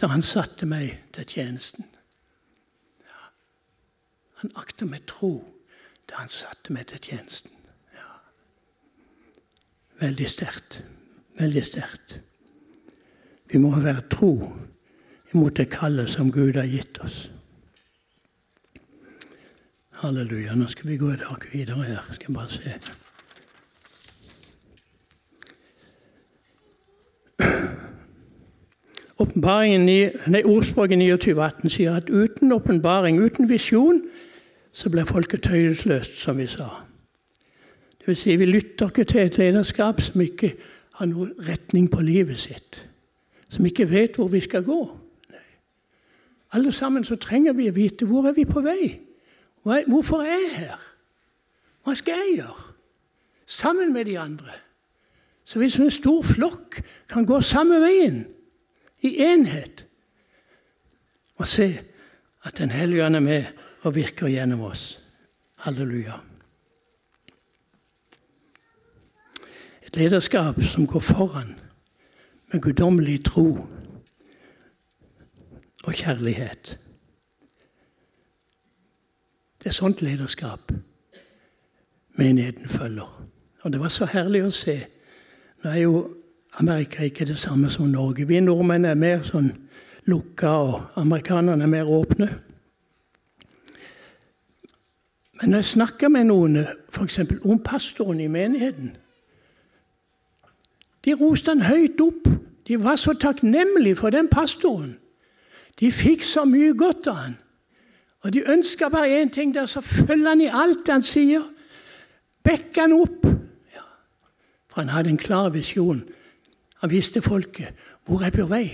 da 0.00 0.08
Han 0.08 0.22
satte 0.22 0.66
meg 0.66 0.96
til 1.12 1.24
tjenesten'. 1.24 1.84
Han 4.40 4.50
akter 4.56 4.86
meg 4.86 5.04
tro 5.06 5.44
da 6.08 6.22
Han 6.22 6.28
satte 6.28 6.72
meg 6.72 6.86
til 6.86 6.98
tjenesten. 6.98 7.52
Ja. 7.94 8.08
Veldig 10.00 10.28
sterkt. 10.28 10.82
Veldig 11.38 11.64
sterkt. 11.64 12.20
Vi 13.52 13.58
må 13.58 13.74
være 13.80 14.08
tro 14.08 14.32
imot 15.34 15.56
det 15.56 15.70
kallet 15.70 16.10
som 16.10 16.32
Gud 16.32 16.56
har 16.56 16.68
gitt 16.70 16.98
oss. 17.04 17.30
Halleluja. 20.00 20.54
Nå 20.56 20.70
skal 20.72 20.88
vi 20.88 20.96
gå 20.96 21.10
et 21.12 21.26
hakk 21.28 21.50
videre 21.52 21.84
her. 21.84 22.04
Skal 22.14 22.30
jeg 22.30 22.34
bare 22.34 22.50
se. 22.50 22.99
Ordspråket 29.20 30.98
29,18 30.98 31.68
sier 31.68 31.94
at 31.94 32.08
uten 32.08 32.52
åpenbaring, 32.52 33.20
uten 33.20 33.48
visjon, 33.48 34.02
så 34.72 34.90
blir 34.90 35.04
folket 35.04 35.42
tøyelsløst, 35.42 36.16
som 36.16 36.38
vi 36.38 36.46
sa. 36.46 36.68
Det 37.98 38.06
vil 38.06 38.16
si, 38.16 38.36
vi 38.36 38.46
lytter 38.48 38.88
ikke 38.88 39.04
til 39.04 39.20
et 39.20 39.38
lederskap 39.38 40.00
som 40.00 40.20
ikke 40.24 40.54
har 40.96 41.10
noen 41.10 41.34
retning 41.48 41.90
på 41.92 42.00
livet 42.00 42.38
sitt. 42.38 42.80
Som 43.52 43.66
ikke 43.66 43.90
vet 43.90 44.16
hvor 44.16 44.30
vi 44.32 44.40
skal 44.40 44.64
gå. 44.64 44.80
Nei. 45.30 45.44
Alle 46.56 46.72
sammen 46.72 47.04
så 47.04 47.16
trenger 47.20 47.52
vi 47.58 47.68
å 47.68 47.76
vite 47.76 48.08
hvor 48.08 48.30
er 48.30 48.36
vi 48.36 48.44
på 48.48 48.62
vei. 48.64 48.94
Hvorfor 49.64 50.24
er 50.24 50.32
jeg 50.32 50.50
her? 50.56 50.80
Hva 51.84 51.94
skal 51.98 52.20
jeg 52.22 52.40
gjøre? 52.40 52.66
Sammen 53.46 53.92
med 53.92 54.04
de 54.04 54.18
andre. 54.18 54.52
Så 55.44 55.58
hvis 55.58 55.76
en 55.76 55.90
stor 55.90 56.22
flokk 56.22 56.80
kan 57.10 57.26
gå 57.26 57.40
samme 57.44 57.80
veien, 57.82 58.24
i 59.02 59.16
enhet, 59.22 59.86
og 61.36 61.46
se 61.46 61.80
at 62.44 62.58
Den 62.58 62.70
hellige 62.70 63.04
ånd 63.04 63.16
er 63.16 63.20
med 63.20 63.44
og 63.82 63.94
virker 63.94 64.28
gjennom 64.28 64.60
oss. 64.60 65.00
Halleluja. 65.58 66.14
Et 69.82 69.96
lederskap 69.96 70.62
som 70.62 70.86
går 70.86 71.00
foran 71.00 71.60
med 72.52 72.60
guddommelig 72.60 73.24
tro 73.24 73.66
og 75.84 75.94
kjærlighet. 75.94 76.78
Det 79.60 79.66
er 79.66 79.76
sånt 79.76 80.02
lederskap 80.02 80.72
menigheten 82.20 82.68
følger. 82.68 83.26
Og 83.60 83.72
Det 83.72 83.80
var 83.80 83.88
så 83.88 84.06
herlig 84.06 84.44
å 84.44 84.50
se. 84.50 84.76
Nå 85.62 85.70
er 85.70 85.82
jo 85.82 86.19
Amerika 86.58 86.98
er 86.98 87.04
ikke 87.10 87.24
det 87.24 87.38
samme 87.38 87.70
som 87.70 87.86
Norge. 87.86 88.26
Vi 88.28 88.40
nordmenn 88.40 88.84
er 88.84 88.94
mer 88.94 89.22
sånn 89.22 89.52
lukka, 90.10 90.48
og 90.50 91.00
amerikanerne 91.00 91.62
er 91.62 91.70
mer 91.70 91.90
åpne. 91.90 92.28
Men 95.40 95.50
når 95.50 95.62
jeg 95.62 95.64
snakker 95.64 96.08
med 96.08 96.26
noen 96.28 96.58
f.eks. 96.92 97.20
om 97.44 97.58
pastoren 97.64 98.20
i 98.20 98.28
menigheten 98.28 98.96
De 101.04 101.14
roste 101.16 101.48
han 101.48 101.62
høyt 101.64 102.00
opp. 102.04 102.26
De 102.68 102.76
var 102.84 102.98
så 103.00 103.14
takknemlige 103.16 103.96
for 103.96 104.12
den 104.12 104.28
pastoren. 104.28 104.98
De 105.80 105.88
fikk 105.92 106.22
så 106.28 106.44
mye 106.44 106.74
godt 106.76 107.08
av 107.08 107.16
han. 107.16 107.38
Og 108.20 108.34
de 108.34 108.42
ønska 108.44 108.90
bare 108.92 109.22
én 109.22 109.30
ting, 109.32 109.54
der, 109.54 109.66
så 109.66 109.80
følger 109.80 110.28
han 110.28 110.40
i 110.40 110.50
alt 110.52 110.88
han 110.92 111.02
sier. 111.02 111.46
Bekk 112.44 112.76
han 112.76 112.92
opp. 112.92 113.24
Ja. 113.72 113.86
For 114.68 114.82
han 114.82 114.92
hadde 114.92 115.10
en 115.10 115.16
klar 115.16 115.48
visjon. 115.56 116.04
Han 116.80 116.90
visste 116.90 117.22
folket 117.22 117.76
hvor 118.08 118.24
er 118.24 118.34
på 118.34 118.46
vei, 118.50 118.66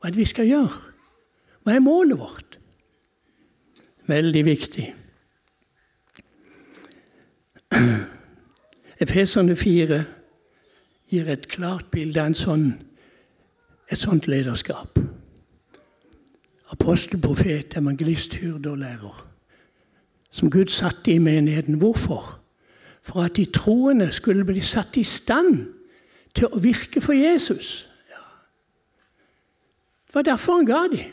hva 0.00 0.08
er 0.08 0.14
det 0.14 0.22
vi 0.22 0.28
skal 0.28 0.48
gjøre. 0.48 0.80
Hva 1.62 1.76
er 1.76 1.84
målet 1.84 2.18
vårt? 2.18 2.58
Veldig 4.10 4.44
viktig. 4.46 4.88
Efeserne 9.02 9.56
4 9.56 10.04
gir 11.12 11.30
et 11.30 11.48
klart 11.48 11.90
bilde 11.94 12.24
av 12.24 12.34
sånn, 12.38 12.72
et 13.92 14.00
sånt 14.00 14.26
lederskap 14.26 14.98
apostel, 16.72 17.20
profet, 17.20 17.76
evangelist, 17.76 18.34
hyrde 18.34 18.70
og 18.70 18.78
lærer. 18.78 19.26
Som 20.30 20.50
Gud 20.50 20.66
satte 20.66 21.12
i 21.12 21.18
menigheten. 21.18 21.74
Hvorfor? 21.74 22.38
For 23.02 23.22
at 23.22 23.36
de 23.36 23.44
troende 23.44 24.12
skulle 24.12 24.44
bli 24.44 24.60
satt 24.60 24.96
i 24.96 25.04
stand 25.04 25.66
til 26.34 26.48
å 26.48 26.60
virke 26.62 27.00
for 27.00 27.16
Jesus. 27.16 27.88
Ja. 28.10 28.22
Det 30.06 30.14
var 30.14 30.22
derfor 30.22 30.60
han 30.60 30.66
ga 30.66 30.86
dem. 30.92 31.12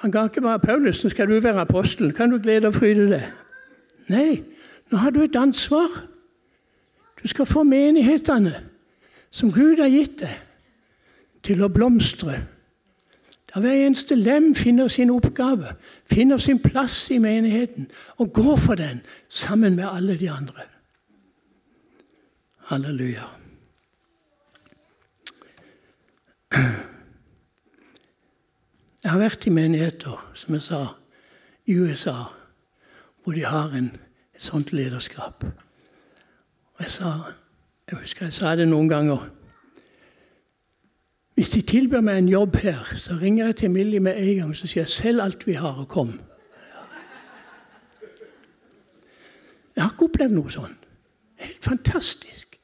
Han 0.00 0.12
ga 0.12 0.24
ikke 0.28 0.40
bare 0.40 0.62
Paulus 0.64 1.02
nå 1.04 1.10
skal 1.12 1.28
du 1.28 1.40
være 1.40 1.60
apostel, 1.60 2.12
kan 2.16 2.30
du 2.32 2.38
glede 2.40 2.70
og 2.70 2.78
fryde 2.78 3.08
deg. 3.10 3.26
Nei, 4.08 4.42
nå 4.90 5.00
har 5.02 5.12
du 5.12 5.20
et 5.22 5.36
ansvar. 5.36 5.90
Du 7.22 7.28
skal 7.28 7.46
få 7.46 7.62
menighetene 7.68 8.54
som 9.30 9.52
Gud 9.52 9.78
har 9.78 9.92
gitt 9.92 10.22
deg, 10.22 10.38
til 11.44 11.62
å 11.64 11.70
blomstre 11.72 12.42
der 13.54 13.60
hver 13.60 13.72
eneste 13.72 14.14
lem 14.14 14.54
finner 14.54 14.88
sin 14.88 15.10
oppgave, 15.10 15.74
finner 16.06 16.36
sin 16.36 16.60
plass 16.62 17.10
i 17.10 17.18
menigheten 17.18 17.88
og 18.16 18.32
går 18.32 18.56
for 18.56 18.74
den 18.74 19.00
sammen 19.28 19.76
med 19.76 19.88
alle 19.90 20.18
de 20.18 20.30
andre. 20.30 20.68
Halleluja. 22.70 23.39
Jeg 29.00 29.10
har 29.10 29.18
vært 29.18 29.46
i 29.46 29.50
menigheter, 29.54 30.30
som 30.34 30.54
jeg 30.54 30.62
sa, 30.62 30.80
i 31.66 31.76
USA, 31.78 32.16
hvor 33.22 33.32
de 33.32 33.44
har 33.44 33.72
en, 33.76 33.90
et 34.34 34.42
sånt 34.42 34.72
lederskap. 34.72 35.44
Og 36.74 36.80
jeg 36.80 36.90
sa, 36.90 37.12
jeg 37.90 37.98
husker 37.98 38.26
jeg 38.26 38.36
sa 38.36 38.56
det 38.56 38.68
noen 38.68 38.88
ganger 38.88 39.28
hvis 41.40 41.54
de 41.54 41.62
tilbyr 41.64 42.02
meg 42.04 42.18
en 42.20 42.26
jobb 42.28 42.56
her, 42.60 42.88
så 43.00 43.14
ringer 43.16 43.46
jeg 43.46 43.56
til 43.56 43.70
Millie 43.72 44.00
med 44.04 44.18
en 44.20 44.34
gang 44.36 44.50
så 44.52 44.66
sier 44.68 44.82
jeg, 44.82 44.90
selv 44.92 45.22
alt 45.24 45.46
vi 45.48 45.54
har, 45.56 45.78
og 45.80 45.88
kom'. 45.88 46.18
Jeg 49.76 49.84
har 49.84 49.94
ikke 49.94 50.04
opplevd 50.04 50.34
noe 50.36 50.52
sånn. 50.52 50.74
Helt 51.40 51.64
fantastisk. 51.64 52.58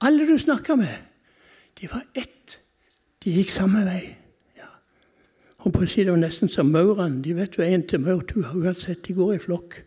Alle 0.00 0.26
du 0.26 0.34
snakker 0.38 0.74
med, 0.74 0.96
de 1.78 1.90
var 1.92 2.02
ett. 2.18 2.58
De 3.24 3.34
gikk 3.34 3.52
samme 3.52 3.84
vei. 3.84 4.00
Ja. 4.56 4.70
Og 5.64 5.74
på 5.74 5.84
å 5.84 5.88
si 5.88 6.04
Det 6.04 6.12
var 6.12 6.22
nesten 6.22 6.48
som 6.48 6.72
maurene. 6.72 7.22
De 7.22 7.34
vet 7.36 7.58
jo 7.58 7.64
én 7.64 7.86
til 7.86 8.00
maurtua 8.00 8.54
uansett. 8.54 9.04
De 9.06 9.14
går 9.14 9.34
i 9.34 9.42
flokk. 9.42 9.82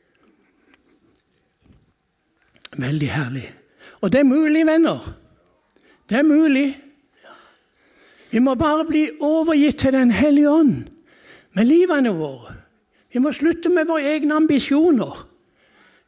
Veldig 2.77 3.09
herlig. 3.09 3.49
Og 4.01 4.11
det 4.11 4.19
er 4.19 4.27
mulig, 4.27 4.65
venner. 4.65 5.13
Det 6.09 6.17
er 6.17 6.23
mulig. 6.27 6.77
Vi 8.31 8.39
må 8.39 8.55
bare 8.55 8.85
bli 8.85 9.09
overgitt 9.21 9.77
til 9.77 9.93
Den 9.93 10.11
hellige 10.11 10.49
ånd 10.49 10.83
med 11.53 11.65
livene 11.65 12.09
våre. 12.09 12.55
Vi 13.13 13.19
må 13.19 13.31
slutte 13.31 13.69
med 13.69 13.85
våre 13.85 14.15
egne 14.15 14.35
ambisjoner. 14.35 15.27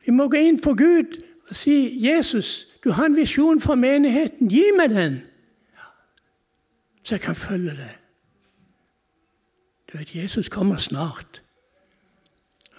Vi 0.05 0.11
må 0.11 0.27
gå 0.27 0.41
inn 0.41 0.57
for 0.59 0.73
Gud 0.73 1.21
og 1.47 1.55
si 1.55 1.99
'Jesus, 2.01 2.67
du 2.83 2.91
har 2.91 3.05
en 3.05 3.15
visjon 3.15 3.59
for 3.59 3.75
menigheten. 3.75 4.49
Gi 4.49 4.63
meg 4.77 4.89
den, 4.89 5.21
så 7.05 7.15
jeg 7.15 7.21
kan 7.21 7.35
følge 7.37 7.77
deg.' 7.77 8.01
Du 9.91 9.97
vet, 9.97 10.15
Jesus 10.15 10.49
kommer 10.49 10.77
snart. 10.77 11.43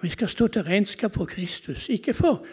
Vi 0.02 0.10
skal 0.10 0.28
stå 0.28 0.46
til 0.46 0.62
regnskap 0.62 1.14
for 1.14 1.24
Kristus. 1.24 1.88
Ikke 1.88 2.14
for 2.14 2.46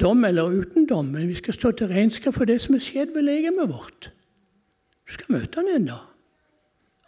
dom 0.00 0.24
eller 0.24 0.42
uten 0.42 0.86
dom, 0.86 1.04
men 1.04 1.28
vi 1.28 1.34
skal 1.34 1.54
stå 1.54 1.70
til 1.70 1.86
regnskap 1.86 2.34
for 2.34 2.44
det 2.44 2.60
som 2.60 2.74
er 2.74 2.78
skjedd 2.78 3.14
ved 3.14 3.22
legemet 3.22 3.68
vårt. 3.68 4.12
Du 5.06 5.12
skal 5.12 5.32
møte 5.32 5.60
han 5.60 5.68
ennå. 5.68 5.96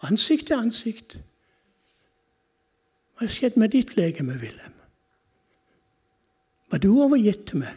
Ansikt 0.02 0.46
til 0.46 0.56
ansikt. 0.56 1.18
Hva 3.18 3.26
har 3.26 3.34
skjedd 3.34 3.58
med 3.58 3.74
ditt 3.74 3.96
legeme, 3.96 4.38
Wilhelm? 4.38 4.74
Var 6.70 6.78
du 6.78 6.92
overgitt 7.02 7.44
til 7.48 7.64
meg? 7.64 7.74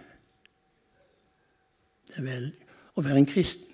Det 2.08 2.20
er 2.22 2.28
vel 2.28 2.48
å 2.96 3.02
være 3.02 3.24
en 3.24 3.26
kristen. 3.26 3.71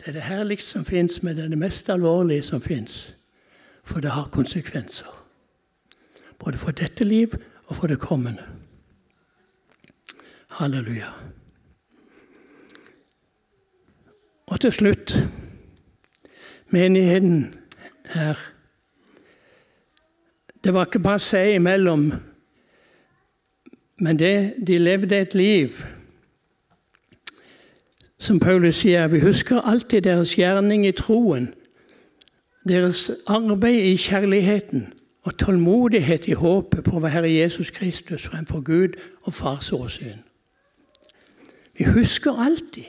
Det 0.00 0.08
er 0.08 0.12
det 0.12 0.22
herligste 0.22 0.70
som 0.70 0.84
fins, 0.84 1.22
men 1.22 1.36
det 1.36 1.44
er 1.44 1.48
det 1.48 1.58
mest 1.58 1.90
alvorlige 1.90 2.42
som 2.42 2.62
fins. 2.62 3.16
For 3.84 4.00
det 4.00 4.10
har 4.10 4.30
konsekvenser. 4.32 5.26
Både 6.38 6.56
for 6.56 6.70
dette 6.70 7.04
liv 7.04 7.34
og 7.66 7.76
for 7.76 7.86
det 7.86 7.98
kommende. 7.98 8.42
Halleluja. 10.48 11.12
Og 14.46 14.60
til 14.60 14.72
slutt 14.72 15.28
menigheten 16.70 17.54
her. 18.04 18.38
Det 20.64 20.74
var 20.74 20.86
ikke 20.86 20.98
bare 20.98 21.18
seg 21.18 21.54
imellom, 21.54 22.12
men 24.00 24.18
det, 24.18 24.54
de 24.66 24.78
levde 24.78 25.20
et 25.20 25.34
liv. 25.34 25.84
Som 28.20 28.40
Paulus 28.40 28.76
sier, 28.76 29.06
vi 29.08 29.20
husker 29.20 29.62
alltid 29.64 30.02
deres 30.04 30.34
gjerning 30.36 30.84
i 30.86 30.92
troen, 30.92 31.54
deres 32.68 33.10
arbeid 33.26 33.80
i 33.80 33.94
kjærligheten 33.96 34.90
og 35.24 35.38
tålmodighet 35.40 36.28
i 36.28 36.36
håpet 36.36 36.84
på 36.84 36.98
vår 37.00 37.08
Herre 37.08 37.30
Jesus 37.32 37.70
Kristus 37.70 38.26
fremfor 38.28 38.60
Gud 38.60 38.98
og 39.22 39.34
Fars 39.34 39.72
åsyn. 39.72 40.20
Vi 41.78 41.84
husker 41.84 42.32
alltid 42.32 42.84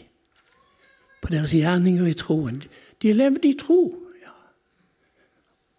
på 1.21 1.31
deres 1.31 1.53
gjerninger 1.55 2.05
i 2.05 2.13
troen. 2.13 2.63
De 3.01 3.13
levde 3.13 3.47
i 3.47 3.55
tro. 3.55 3.95
Ja. 4.25 4.35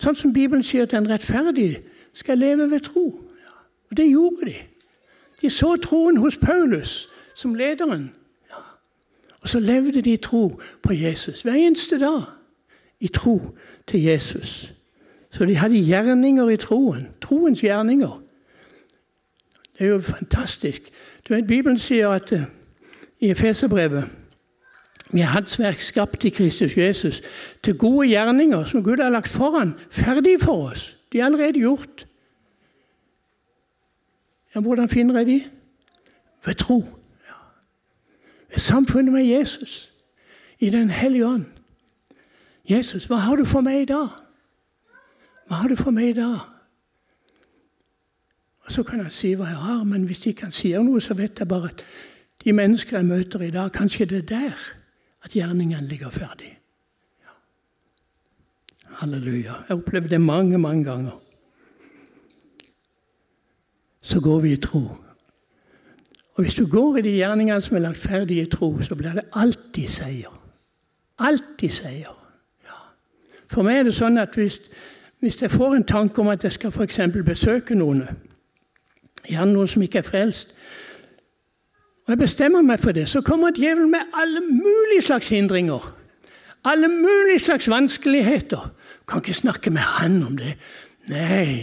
Sånn 0.00 0.16
som 0.16 0.32
Bibelen 0.32 0.64
sier 0.64 0.88
at 0.88 0.96
den 0.96 1.10
rettferdige 1.10 1.82
skal 2.16 2.40
leve 2.40 2.70
ved 2.70 2.88
tro. 2.88 3.04
Ja. 3.44 3.54
Og 3.90 4.00
det 4.00 4.08
gjorde 4.08 4.48
de. 4.48 4.56
De 5.42 5.50
så 5.50 5.76
troen 5.76 6.16
hos 6.16 6.40
Paulus 6.40 7.10
som 7.36 7.54
lederen. 7.54 8.14
Og 9.42 9.48
så 9.48 9.60
levde 9.60 10.02
de 10.02 10.12
i 10.12 10.16
tro 10.16 10.60
på 10.82 10.92
Jesus 10.92 11.42
hver 11.42 11.54
eneste 11.54 12.00
dag. 12.00 12.22
I 13.00 13.08
tro 13.08 13.56
til 13.86 14.02
Jesus. 14.02 14.72
Så 15.30 15.44
de 15.44 15.56
hadde 15.56 15.86
gjerninger 15.86 16.48
i 16.48 16.56
troen. 16.56 17.08
Troens 17.20 17.60
gjerninger. 17.60 18.22
Det 19.78 19.84
er 19.84 19.88
jo 19.88 20.00
fantastisk. 20.00 20.82
Du 21.28 21.34
vet, 21.34 21.46
Bibelen 21.46 21.78
sier 21.78 22.08
at 22.08 22.32
uh, 22.32 22.42
i 23.20 23.30
Efeserbrevet 23.30 24.04
vi 25.12 25.20
er 25.20 25.26
Hans 25.26 25.58
verk 25.58 25.80
skapt 25.80 26.24
i 26.24 26.28
Kristus 26.28 26.76
Jesus 26.76 27.22
til 27.62 27.78
gode 27.78 28.08
gjerninger 28.08 28.64
som 28.64 28.82
Gud 28.84 28.96
har 28.96 29.10
lagt 29.10 29.28
foran, 29.28 29.74
ferdig 29.90 30.40
for 30.40 30.70
oss. 30.70 30.96
De 31.12 31.20
er 31.20 31.24
allerede 31.24 31.58
gjort. 31.58 32.06
Ja, 34.54 34.60
hvordan 34.60 34.88
finner 34.88 35.18
jeg 35.18 35.26
de? 35.26 35.42
Ved 36.46 36.54
tro. 36.54 37.01
Samfunnet 38.56 39.12
med 39.12 39.24
Jesus. 39.24 39.92
I 40.58 40.70
Den 40.70 40.90
hellige 40.90 41.26
ånd. 41.26 41.44
Jesus, 42.70 43.06
hva 43.06 43.16
har 43.16 43.36
du 43.36 43.44
for 43.44 43.60
meg 43.60 43.82
i 43.82 43.84
dag? 43.90 44.08
Hva 45.48 45.56
har 45.56 45.68
du 45.68 45.76
for 45.76 45.90
meg 45.90 46.12
i 46.12 46.18
dag? 46.20 46.38
Og 48.62 48.72
Så 48.72 48.82
kan 48.82 49.00
han 49.02 49.10
si 49.10 49.34
hva 49.34 49.48
jeg 49.50 49.56
har, 49.56 49.84
men 49.84 50.04
hvis 50.06 50.26
ikke 50.26 50.46
han 50.46 50.54
sier 50.54 50.82
noe, 50.82 51.00
så 51.00 51.14
vet 51.18 51.38
jeg 51.38 51.48
bare 51.48 51.72
at 51.72 51.82
de 52.44 52.52
mennesker 52.52 52.96
jeg 52.96 53.06
møter 53.06 53.42
i 53.42 53.50
dag, 53.50 53.72
kanskje 53.72 54.06
det 54.06 54.18
er 54.22 54.28
der 54.30 54.62
at 55.24 55.34
gjerningen 55.34 55.84
ligger 55.90 56.10
ferdig. 56.10 56.58
Ja. 57.22 57.34
Halleluja. 59.02 59.42
Jeg 59.42 59.68
har 59.68 59.76
opplevd 59.76 60.08
det 60.08 60.20
mange, 60.20 60.58
mange 60.58 60.84
ganger. 60.84 61.18
Så 64.00 64.20
går 64.20 64.40
vi 64.40 64.52
i 64.52 64.56
tro. 64.56 65.01
Og 66.34 66.42
hvis 66.42 66.54
du 66.54 66.66
går 66.66 66.96
i 66.96 67.02
de 67.02 67.10
gjerningene 67.10 67.60
som 67.60 67.76
er 67.76 67.84
lagt 67.86 67.98
ferdig 67.98 68.38
i 68.42 68.48
tro, 68.50 68.82
så 68.82 68.94
blir 68.94 69.12
det 69.12 69.28
alltid 69.32 69.88
seier. 69.88 70.32
Alltid 71.18 71.68
seier. 71.68 72.16
Ja. 72.64 72.78
For 73.52 73.62
meg 73.62 73.78
er 73.78 73.88
det 73.88 73.94
sånn 73.94 74.16
at 74.18 74.36
hvis, 74.40 74.58
hvis 75.20 75.42
jeg 75.42 75.52
får 75.52 75.76
en 75.76 75.84
tanke 75.84 76.20
om 76.20 76.32
at 76.32 76.44
jeg 76.44 76.56
skal 76.56 76.72
f.eks. 76.72 77.00
besøke 77.24 77.76
noen, 77.76 78.06
gjerne 79.28 79.52
noen 79.52 79.68
som 79.68 79.84
ikke 79.84 80.00
er 80.00 80.08
frelst, 80.08 80.56
og 82.02 82.16
jeg 82.16 82.18
bestemmer 82.18 82.64
meg 82.66 82.80
for 82.82 82.96
det, 82.96 83.06
så 83.08 83.20
kommer 83.22 83.52
djevelen 83.54 83.90
med 83.90 84.16
alle 84.18 84.40
mulige 84.40 85.02
slags 85.02 85.28
hindringer. 85.28 85.84
Alle 86.64 86.88
mulige 86.88 87.38
slags 87.38 87.70
vanskeligheter. 87.70 88.72
Kan 89.08 89.22
ikke 89.22 89.34
snakke 89.34 89.70
med 89.70 89.80
han 89.80 90.22
om 90.26 90.36
det. 90.36 90.56
Nei, 91.08 91.62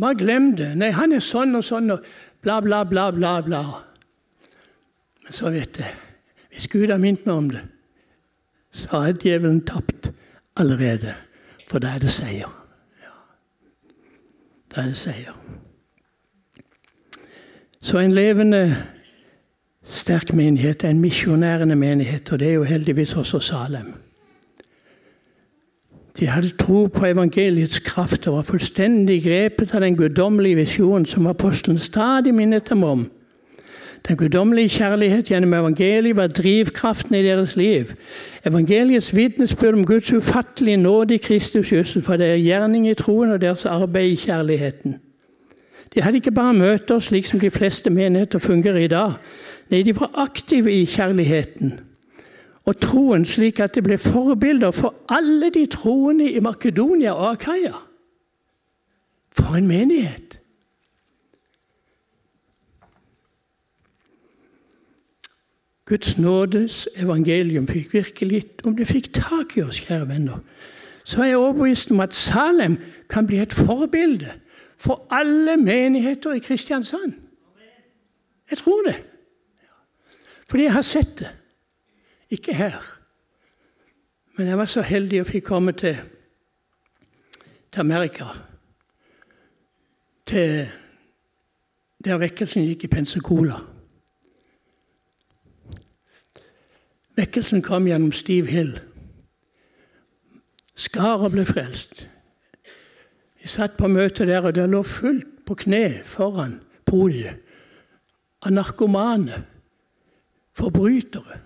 bare 0.00 0.14
glem 0.14 0.56
det. 0.56 0.76
Nei, 0.78 0.90
han 0.94 1.12
er 1.12 1.22
sånn 1.22 1.54
og 1.58 1.64
sånn 1.66 1.90
og 1.94 2.06
bla, 2.42 2.60
bla, 2.60 2.84
bla, 2.84 3.10
bla. 3.12 3.40
bla. 3.42 3.62
Men 5.24 5.32
så 5.32 5.50
vet 5.50 5.78
jeg 5.78 5.94
Hvis 6.52 6.68
Gud 6.68 6.90
har 6.90 6.98
minnet 6.98 7.26
meg 7.26 7.34
om 7.34 7.50
det, 7.50 7.60
så 8.72 9.04
har 9.04 9.12
djevelen 9.12 9.60
tapt 9.66 10.10
allerede. 10.56 11.14
For 11.70 11.78
da 11.78 11.92
er 11.94 12.02
det 12.02 12.10
seier. 12.10 12.50
Ja. 13.04 13.12
Da 14.74 14.82
er 14.82 14.90
det 14.90 14.96
seier. 14.96 15.36
Så 17.80 17.98
en 17.98 18.12
levende 18.12 18.76
sterk 19.84 20.32
menighet, 20.32 20.84
en 20.84 21.00
misjonærende 21.00 21.76
menighet, 21.76 22.32
og 22.32 22.38
det 22.38 22.48
er 22.48 22.52
jo 22.52 22.64
heldigvis 22.64 23.14
også 23.14 23.40
Salem. 23.40 23.94
De 26.20 26.26
hadde 26.26 26.50
tro 26.58 26.86
på 26.86 27.06
evangeliets 27.06 27.78
kraft 27.86 28.26
og 28.26 28.36
var 28.36 28.42
fullstendig 28.42 29.20
grepet 29.22 29.74
av 29.74 29.84
den 29.84 29.96
guddommelige 29.96 30.58
visjonen 30.64 31.06
som 31.06 31.28
apostelen 31.30 31.78
stadig 31.78 32.34
minnet 32.34 32.70
dem 32.70 32.82
om. 32.82 33.04
Den 34.08 34.16
guddommelige 34.16 34.68
kjærlighet 34.68 35.30
gjennom 35.30 35.54
evangeliet 35.54 36.16
var 36.16 36.26
drivkraften 36.26 37.14
i 37.14 37.22
deres 37.22 37.56
liv. 37.56 37.94
Evangeliets 38.46 39.16
vitnesbyrd 39.16 39.74
om 39.74 39.86
Guds 39.86 40.12
ufattelige 40.12 40.76
nåde 40.76 41.14
i 41.14 41.22
Kristus 41.22 41.72
Jesus 41.72 42.04
for 42.04 42.16
deres 42.16 42.42
gjerning 42.44 42.88
i 42.88 42.94
troen 42.94 43.30
og 43.30 43.40
deres 43.40 43.66
arbeid 43.66 44.12
i 44.12 44.16
kjærligheten. 44.16 44.96
De 45.94 46.02
hadde 46.02 46.18
ikke 46.18 46.34
bare 46.34 46.54
møter 46.54 46.98
slik 46.98 47.26
som 47.26 47.40
de 47.40 47.50
fleste 47.50 47.90
menigheter 47.90 48.38
fungerer 48.38 48.78
i 48.78 48.90
dag. 48.90 49.12
Nei, 49.70 49.82
de 49.82 49.94
var 49.96 50.10
aktive 50.14 50.72
i 50.72 50.84
kjærligheten 50.84 51.78
og 52.68 52.76
troen, 52.76 53.24
slik 53.24 53.62
at 53.64 53.74
det 53.74 53.82
ble 53.86 53.96
forbilder 53.98 54.74
for 54.76 54.94
alle 55.08 55.48
de 55.54 55.64
troende 55.72 56.26
i 56.28 56.40
Makedonia 56.44 57.14
og 57.16 57.30
Akaia. 57.30 57.78
For 59.32 59.56
en 59.56 59.68
menighet! 59.70 60.36
Guds 65.88 66.18
nådes 66.18 66.88
evangelium 67.00 67.64
fikk 67.68 67.94
virkelig 67.94 68.42
Om 68.64 68.74
det 68.76 68.86
fikk 68.90 69.08
tak 69.16 69.56
i 69.56 69.62
oss, 69.64 69.80
kjære 69.80 70.08
venner, 70.08 70.42
så 71.04 71.22
er 71.22 71.30
jeg 71.30 71.38
overbevist 71.40 71.90
om 71.90 72.00
at 72.04 72.14
Salem 72.14 72.76
kan 73.08 73.26
bli 73.26 73.40
et 73.40 73.52
forbilde 73.56 74.34
for 74.76 75.06
alle 75.10 75.56
menigheter 75.56 76.36
i 76.36 76.44
Kristiansand. 76.44 77.12
Jeg 78.50 78.58
tror 78.58 78.82
det. 78.82 78.96
Fordi 80.48 80.62
jeg 80.62 80.72
har 80.72 80.84
sett 80.84 81.18
det. 81.18 81.37
Ikke 82.30 82.54
her. 82.54 82.98
Men 84.36 84.46
jeg 84.46 84.58
var 84.58 84.64
så 84.64 84.82
heldig 84.82 85.20
og 85.20 85.26
fikk 85.26 85.44
komme 85.44 85.72
til, 85.72 85.96
til 87.72 87.80
Amerika. 87.80 88.24
Til 90.26 90.68
der 92.04 92.20
vekkelsen 92.20 92.62
gikk 92.62 92.84
i 92.84 92.92
Pensacola. 92.92 93.58
Vekkelsen 97.18 97.62
kom 97.62 97.88
gjennom 97.88 98.12
Steve 98.14 98.46
Hill. 98.46 98.76
Skaret 100.78 101.32
ble 101.34 101.42
frelst. 101.48 102.04
Vi 103.42 103.50
satt 103.50 103.74
på 103.78 103.90
møte 103.90 104.26
der, 104.26 104.46
og 104.46 104.54
det 104.54 104.68
lå 104.70 104.84
fullt 104.86 105.42
på 105.46 105.56
kne 105.58 106.00
foran 106.06 106.60
podiet 106.86 107.42
av 108.46 108.54
narkomane 108.54 109.40
forbrytere, 110.58 111.40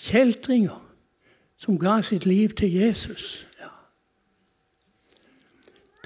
kjeltringer, 0.00 0.80
som 1.56 1.78
ga 1.78 2.00
sitt 2.02 2.26
liv 2.26 2.48
til 2.48 2.72
Jesus. 2.72 3.46
Ja. 3.60 3.68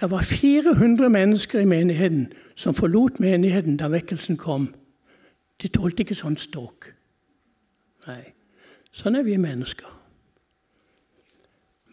Det 0.00 0.10
var 0.10 0.22
400 0.22 1.08
mennesker 1.08 1.60
i 1.60 1.64
menigheten 1.64 2.32
som 2.54 2.74
forlot 2.74 3.20
menigheten 3.20 3.76
da 3.76 3.88
vekkelsen 3.88 4.36
kom. 4.36 4.68
De 5.62 5.68
tålte 5.68 6.02
ikke 6.02 6.18
sånn 6.18 6.38
ståk. 6.38 6.90
Nei, 8.06 8.22
sånn 8.92 9.18
er 9.18 9.26
vi 9.26 9.38
mennesker. 9.40 9.90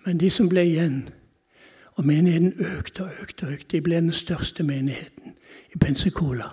Men 0.05 0.17
de 0.17 0.29
som 0.33 0.49
ble 0.49 0.65
igjen, 0.65 1.03
og 1.99 2.05
menigheten 2.07 2.53
økte 2.77 3.05
og 3.05 3.21
økte, 3.21 3.45
og 3.45 3.53
økte, 3.53 3.69
de 3.75 3.81
ble 3.85 4.01
den 4.01 4.15
største 4.15 4.63
menigheten 4.65 5.35
i 5.75 5.77
Pensacola. 5.77 6.49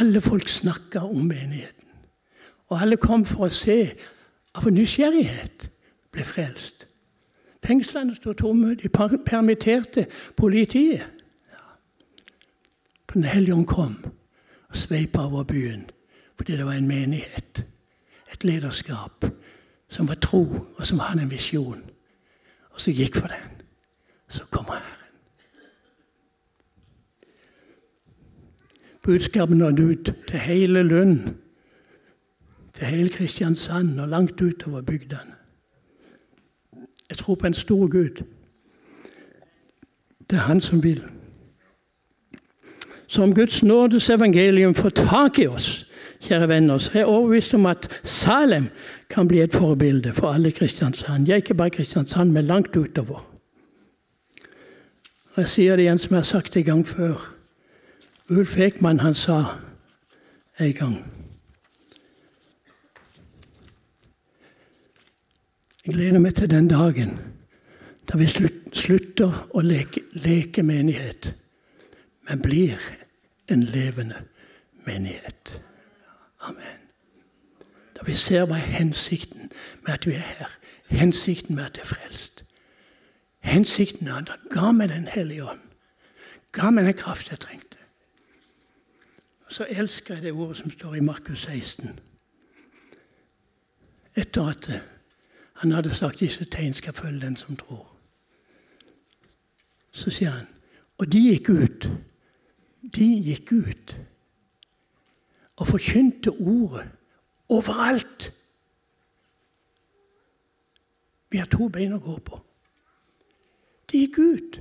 Alle 0.00 0.20
folk 0.20 0.48
snakka 0.48 1.06
om 1.08 1.24
menigheten. 1.30 1.79
Og 2.70 2.82
alle 2.82 2.96
kom 2.96 3.24
for 3.26 3.48
å 3.48 3.54
se 3.54 3.80
av 4.54 4.68
nysgjerrighet 4.70 5.66
ble 6.14 6.26
frelst. 6.26 6.86
Fengslene 7.66 8.14
sto 8.16 8.32
tomme. 8.32 8.74
De 8.78 8.88
permitterte 8.88 10.06
politiet. 10.36 11.02
Ja. 11.50 11.64
Den 13.14 13.24
hellige 13.24 13.54
ånd 13.54 13.66
kom 13.66 13.96
og 14.70 14.76
sveipa 14.76 15.26
over 15.26 15.44
byen 15.44 15.88
fordi 16.40 16.56
det 16.56 16.64
var 16.64 16.72
en 16.72 16.86
menighet, 16.88 17.66
et 18.32 18.44
lederskap, 18.44 19.26
som 19.92 20.08
var 20.08 20.16
tro, 20.24 20.46
og 20.76 20.86
som 20.86 21.02
hadde 21.04 21.26
en 21.26 21.30
visjon. 21.30 21.82
Og 22.72 22.80
så 22.80 22.94
gikk 22.96 23.18
for 23.20 23.28
den. 23.28 23.60
Så 24.28 24.46
kommer 24.48 24.78
Herren. 24.80 25.12
Budskapet 29.04 29.56
nådde 29.56 29.82
ut 29.82 30.14
til 30.28 30.40
hele 30.40 30.82
Lund 30.82 31.28
til 32.72 32.86
hele 32.86 33.08
Kristiansand 33.08 34.00
og 34.00 34.08
langt 34.08 34.40
utover 34.40 34.80
bygdene. 34.80 35.34
Jeg 37.08 37.18
tror 37.18 37.34
på 37.34 37.46
en 37.46 37.54
stor 37.54 37.88
Gud. 37.88 38.22
Det 40.30 40.36
er 40.36 40.42
Han 40.42 40.60
som 40.60 40.82
vil. 40.82 41.02
Så 43.06 43.22
om 43.22 43.34
Guds 43.34 43.62
nådes 43.62 44.10
evangelium 44.10 44.74
får 44.74 44.88
tak 44.88 45.38
i 45.38 45.46
oss, 45.46 45.86
kjære 46.20 46.48
venner, 46.48 46.78
så 46.78 46.90
er 46.94 46.98
jeg 46.98 47.06
overbevist 47.06 47.54
om 47.54 47.66
at 47.66 48.00
Salem 48.04 48.68
kan 49.10 49.28
bli 49.28 49.40
et 49.40 49.52
forbilde 49.52 50.12
for 50.12 50.32
alle 50.32 50.52
Kristiansand. 50.52 51.28
Ja, 51.28 51.34
ikke 51.34 51.54
bare 51.54 51.70
Kristiansand, 51.70 52.30
men 52.30 52.44
langt 52.44 52.76
utover. 52.76 53.26
Og 55.34 55.36
Jeg 55.36 55.48
sier 55.48 55.76
det 55.76 55.82
igjen 55.82 55.98
som 55.98 56.14
jeg 56.14 56.18
har 56.18 56.24
sagt 56.24 56.56
en 56.56 56.64
gang 56.64 56.88
før. 56.88 57.34
Ulf 58.30 58.58
Ekman 58.58 59.00
han 59.00 59.14
sa 59.14 59.44
en 60.60 60.72
gang 60.72 61.19
Gleder 65.92 66.18
meg 66.18 66.34
til 66.34 66.50
den 66.50 66.68
dagen 66.68 67.18
da 68.10 68.18
vi 68.18 68.26
slutter 68.26 69.34
å 69.54 69.62
leke, 69.62 70.02
leke 70.12 70.62
menighet, 70.66 71.34
men 72.26 72.42
blir 72.42 72.78
en 73.50 73.62
levende 73.62 74.24
menighet. 74.86 75.62
Amen. 76.46 76.78
Da 77.94 78.06
vi 78.06 78.14
ser 78.18 78.46
hva 78.48 78.58
er 78.58 78.72
hensikten 78.78 79.50
med 79.86 79.92
at 79.94 80.06
vi 80.06 80.16
er 80.18 80.26
her. 80.38 80.54
Hensikten 80.90 81.54
med 81.54 81.64
at 81.64 81.78
det 81.78 81.84
er 81.84 81.92
frelst. 81.92 82.44
Hensikten 83.46 84.08
er 84.08 84.22
at 84.22 84.32
han 84.34 84.50
ga 84.50 84.72
meg 84.72 84.88
Den 84.88 85.08
hellige 85.08 85.44
ånd. 85.44 85.60
Ga 86.52 86.70
meg 86.70 86.84
den 86.84 86.98
kraft 86.98 87.30
jeg 87.30 87.38
trengte. 87.38 87.76
Og 89.46 89.52
Så 89.52 89.66
elsker 89.68 90.14
jeg 90.14 90.22
det 90.22 90.32
ordet 90.32 90.56
som 90.56 90.70
står 90.70 90.94
i 90.94 91.00
Markus 91.00 91.42
16. 91.42 91.98
Etter 94.16 94.48
at 94.48 94.70
han 95.60 95.72
hadde 95.72 95.94
sagt 95.94 96.20
disse 96.20 96.44
tegn 96.44 96.72
skal 96.74 96.92
følge 96.96 97.20
den 97.20 97.36
som 97.36 97.56
tror. 97.56 97.96
Så 99.92 100.10
sier 100.10 100.30
han 100.30 100.46
Og 100.98 101.12
de 101.12 101.20
gikk 101.20 101.48
ut. 101.48 101.88
De 102.96 103.06
gikk 103.24 103.52
ut 103.52 103.96
og 105.60 105.66
forkynte 105.68 106.30
ordet 106.30 106.86
overalt. 107.48 108.30
Vi 111.30 111.40
har 111.40 111.48
to 111.52 111.68
bein 111.68 111.92
å 111.92 112.00
gå 112.00 112.16
på. 112.24 112.40
De 113.92 114.00
gikk 114.06 114.18
ut, 114.18 114.60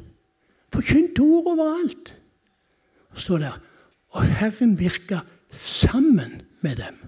forkynte 0.76 1.24
ordet 1.24 1.54
overalt. 1.54 2.14
Og 3.16 3.24
står 3.24 3.44
der 3.46 3.60
Og 4.10 4.26
Herren 4.26 4.80
virka 4.80 5.22
sammen 5.52 6.42
med 6.62 6.76
dem 6.76 7.00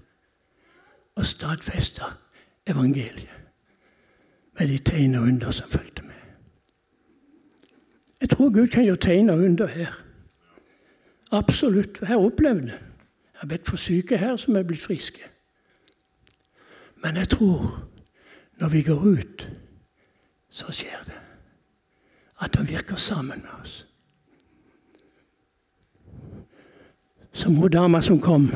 og 1.16 1.26
stadfesta 1.26 2.14
evangeliet 2.68 3.41
med 4.60 4.68
de 4.68 4.78
tegn 4.78 5.16
og 5.16 5.24
under 5.24 5.52
som 5.52 5.70
fulgte 5.70 6.02
med. 6.02 6.16
Jeg 8.22 8.30
tror 8.30 8.54
Gud 8.54 8.68
kan 8.68 8.84
gjøre 8.84 8.98
tegn 9.02 9.30
og 9.30 9.40
under 9.40 9.68
her. 9.68 10.04
Absolutt. 11.32 12.00
Jeg 12.02 12.08
har 12.08 12.18
opplevd 12.18 12.62
det. 12.62 12.80
Jeg 13.34 13.40
har 13.40 13.48
bedt 13.48 13.68
for 13.68 13.78
syke 13.78 14.18
her 14.18 14.36
som 14.36 14.56
er 14.56 14.64
blitt 14.64 14.82
friske. 14.82 15.22
Men 17.04 17.18
jeg 17.18 17.30
tror 17.30 17.88
når 18.60 18.70
vi 18.70 18.82
går 18.82 19.06
ut, 19.08 19.48
så 20.50 20.72
skjer 20.72 21.06
det. 21.06 21.18
At 22.42 22.56
han 22.56 22.70
virker 22.70 22.96
sammen 22.96 23.42
med 23.42 23.62
oss. 23.62 23.88
Som 27.34 27.56
hun 27.56 27.72
dama 27.72 28.02
som 28.02 28.20
kom 28.22 28.52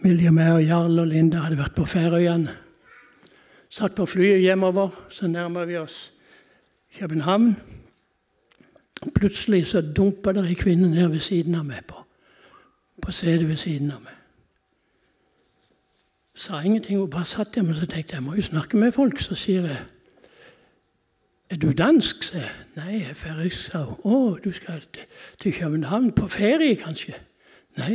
Miljø 0.00 0.30
og 0.30 0.62
Jarl 0.62 0.98
og 0.98 1.06
Linda 1.06 1.42
hadde 1.42 1.58
vært 1.58 1.74
på 1.74 1.84
Færøyene. 1.84 2.54
Satt 3.78 3.94
på 3.94 4.06
flyet 4.06 4.40
hjemover, 4.40 4.88
så 5.08 5.28
nærmer 5.28 5.64
vi 5.64 5.76
oss 5.76 6.12
København. 6.98 7.56
Plutselig 9.14 9.66
så 9.66 9.80
dumpa 9.80 10.32
det 10.32 10.42
ei 10.48 10.54
kvinne 10.58 10.90
ned 10.90 11.06
ved 11.08 11.20
siden 11.22 11.54
av 11.54 11.62
meg, 11.68 11.84
på, 11.86 12.00
på 13.02 13.14
setet 13.14 13.46
ved 13.48 13.56
siden 13.56 13.92
av 13.94 14.00
meg. 14.02 14.16
Sa 16.34 16.58
ingenting, 16.60 16.98
hun 16.98 17.10
bare 17.10 17.24
satt 17.24 17.54
der, 17.54 17.62
men 17.62 17.78
så 17.78 17.86
tenkte 17.86 18.16
jeg 18.16 18.18
jeg 18.18 18.26
må 18.26 18.34
jo 18.34 18.42
snakke 18.42 18.76
med 18.76 18.92
folk. 18.92 19.20
Så 19.22 19.38
sier 19.38 19.70
jeg 19.70 19.80
er 21.50 21.56
du 21.56 21.70
dansk? 21.72 22.22
sa 22.22 22.38
jeg. 22.38 22.50
Nei, 22.76 22.92
jeg 22.98 23.10
er 23.10 23.14
færøysk, 23.14 23.70
sa 23.70 23.84
hun. 23.84 23.98
Å, 24.04 24.38
du 24.44 24.52
skal 24.52 24.82
til, 24.92 25.06
til 25.38 25.54
København 25.54 26.12
på 26.12 26.26
ferie, 26.28 26.74
kanskje? 26.76 27.14
Nei, 27.78 27.94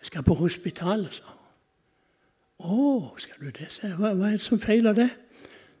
jeg 0.00 0.10
skal 0.10 0.26
på 0.26 0.34
hospitalet, 0.34 1.14
sa 1.14 1.30
hun. 1.30 1.39
Å, 2.60 3.14
skal 3.16 3.40
du 3.40 3.50
det? 3.50 3.70
jeg. 3.82 3.96
Hva, 3.96 4.12
hva 4.14 4.28
er 4.28 4.38
det 4.38 4.44
som 4.44 4.60
feiler 4.60 4.92
det? 4.92 5.08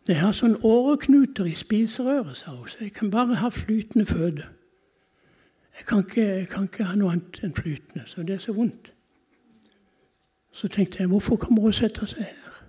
Jeg 0.08 0.16
har 0.16 0.32
sånn 0.32 0.56
åreknuter 0.64 1.44
i 1.46 1.54
spiserøret, 1.54 2.36
sa 2.36 2.54
hun, 2.54 2.68
så 2.68 2.80
jeg 2.80 2.94
kan 2.96 3.10
bare 3.12 3.36
ha 3.42 3.50
flytende 3.52 4.06
føde. 4.08 4.46
Jeg 5.76 5.86
kan 5.86 6.04
ikke, 6.06 6.24
jeg 6.24 6.48
kan 6.48 6.64
ikke 6.68 6.88
ha 6.88 6.96
noe 6.96 7.12
annet 7.12 7.42
enn 7.44 7.54
flytende, 7.54 8.06
så 8.08 8.24
det 8.24 8.38
er 8.38 8.42
så 8.42 8.52
vondt. 8.56 8.92
Så 10.52 10.68
tenkte 10.68 11.02
jeg, 11.02 11.08
hvorfor 11.12 11.36
kommer 11.36 11.62
hun 11.62 11.70
og 11.70 11.76
setter 11.76 12.08
seg 12.10 12.24
her? 12.24 12.62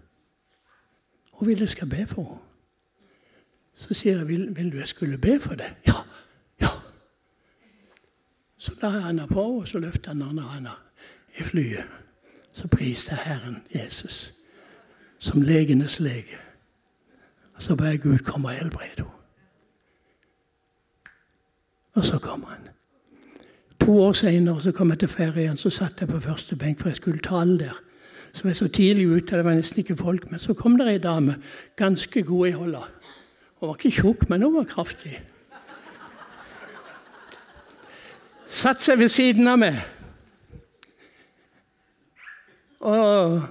Hun 1.33 1.47
vil 1.47 1.63
jeg 1.63 1.73
skal 1.73 1.89
be 1.89 2.05
for 2.07 2.23
henne. 2.23 2.47
Så 3.81 3.95
sier 3.97 4.19
jeg, 4.19 4.27
vil, 4.27 4.43
vil 4.55 4.69
du 4.71 4.77
jeg 4.77 4.87
skulle 4.87 5.17
be 5.17 5.39
for 5.41 5.57
deg? 5.57 5.71
Ja. 5.87 6.03
Ja. 6.61 6.69
Så 8.57 8.75
la 8.81 8.91
jeg 8.93 9.01
handa 9.07 9.25
på, 9.25 9.41
og 9.41 9.67
så 9.67 9.79
løfta 9.81 10.13
han 10.13 10.21
andre 10.21 10.43
handa 10.51 10.75
i 11.39 11.43
flyet. 11.43 11.87
Så 12.53 12.67
pris 12.67 13.05
deg 13.05 13.17
Herren 13.17 13.63
Jesus 13.75 14.33
som 15.21 15.41
legenes 15.41 15.99
lege. 15.99 16.37
Og 17.53 17.61
så 17.63 17.75
ber 17.75 17.97
Gud 17.97 18.17
komme 18.17 18.47
og 18.47 18.53
helbrede 18.53 18.89
henne. 18.95 19.09
Og 21.93 22.05
så 22.05 22.19
kom 22.19 22.43
han. 22.43 22.69
To 23.79 24.01
år 24.01 24.13
seinere 24.13 24.71
kom 24.71 24.89
jeg 24.89 24.99
til 24.99 25.07
ferien. 25.07 25.57
Så 25.57 25.69
satt 25.69 26.01
jeg 26.01 26.09
på 26.09 26.19
første 26.19 26.55
benk, 26.55 26.79
for 26.79 26.89
jeg 26.89 26.95
skulle 26.95 27.19
tale 27.19 27.59
der. 27.59 27.81
Så 28.33 28.43
var 28.43 28.49
jeg 28.49 28.55
så 28.55 28.67
tidlig 28.67 29.07
ute, 29.07 29.35
det 29.35 29.45
var 29.45 29.53
nesten 29.53 29.79
ikke 29.79 29.97
folk. 29.97 30.31
Men 30.31 30.39
så 30.39 30.53
kom 30.53 30.77
det 30.77 30.87
ei 30.87 30.97
dame, 30.97 31.35
ganske 31.75 32.23
god 32.23 32.47
i 32.47 32.51
holda. 32.51 32.81
Hun 33.59 33.67
var 33.67 33.75
ikke 33.75 34.01
tjukk, 34.01 34.29
men 34.29 34.41
hun 34.41 34.55
var 34.55 34.63
kraftig. 34.63 35.21
Satt 38.47 38.81
seg 38.81 38.99
ved 38.99 39.07
siden 39.07 39.47
av 39.47 39.59
meg. 39.59 39.81
Og 42.81 43.43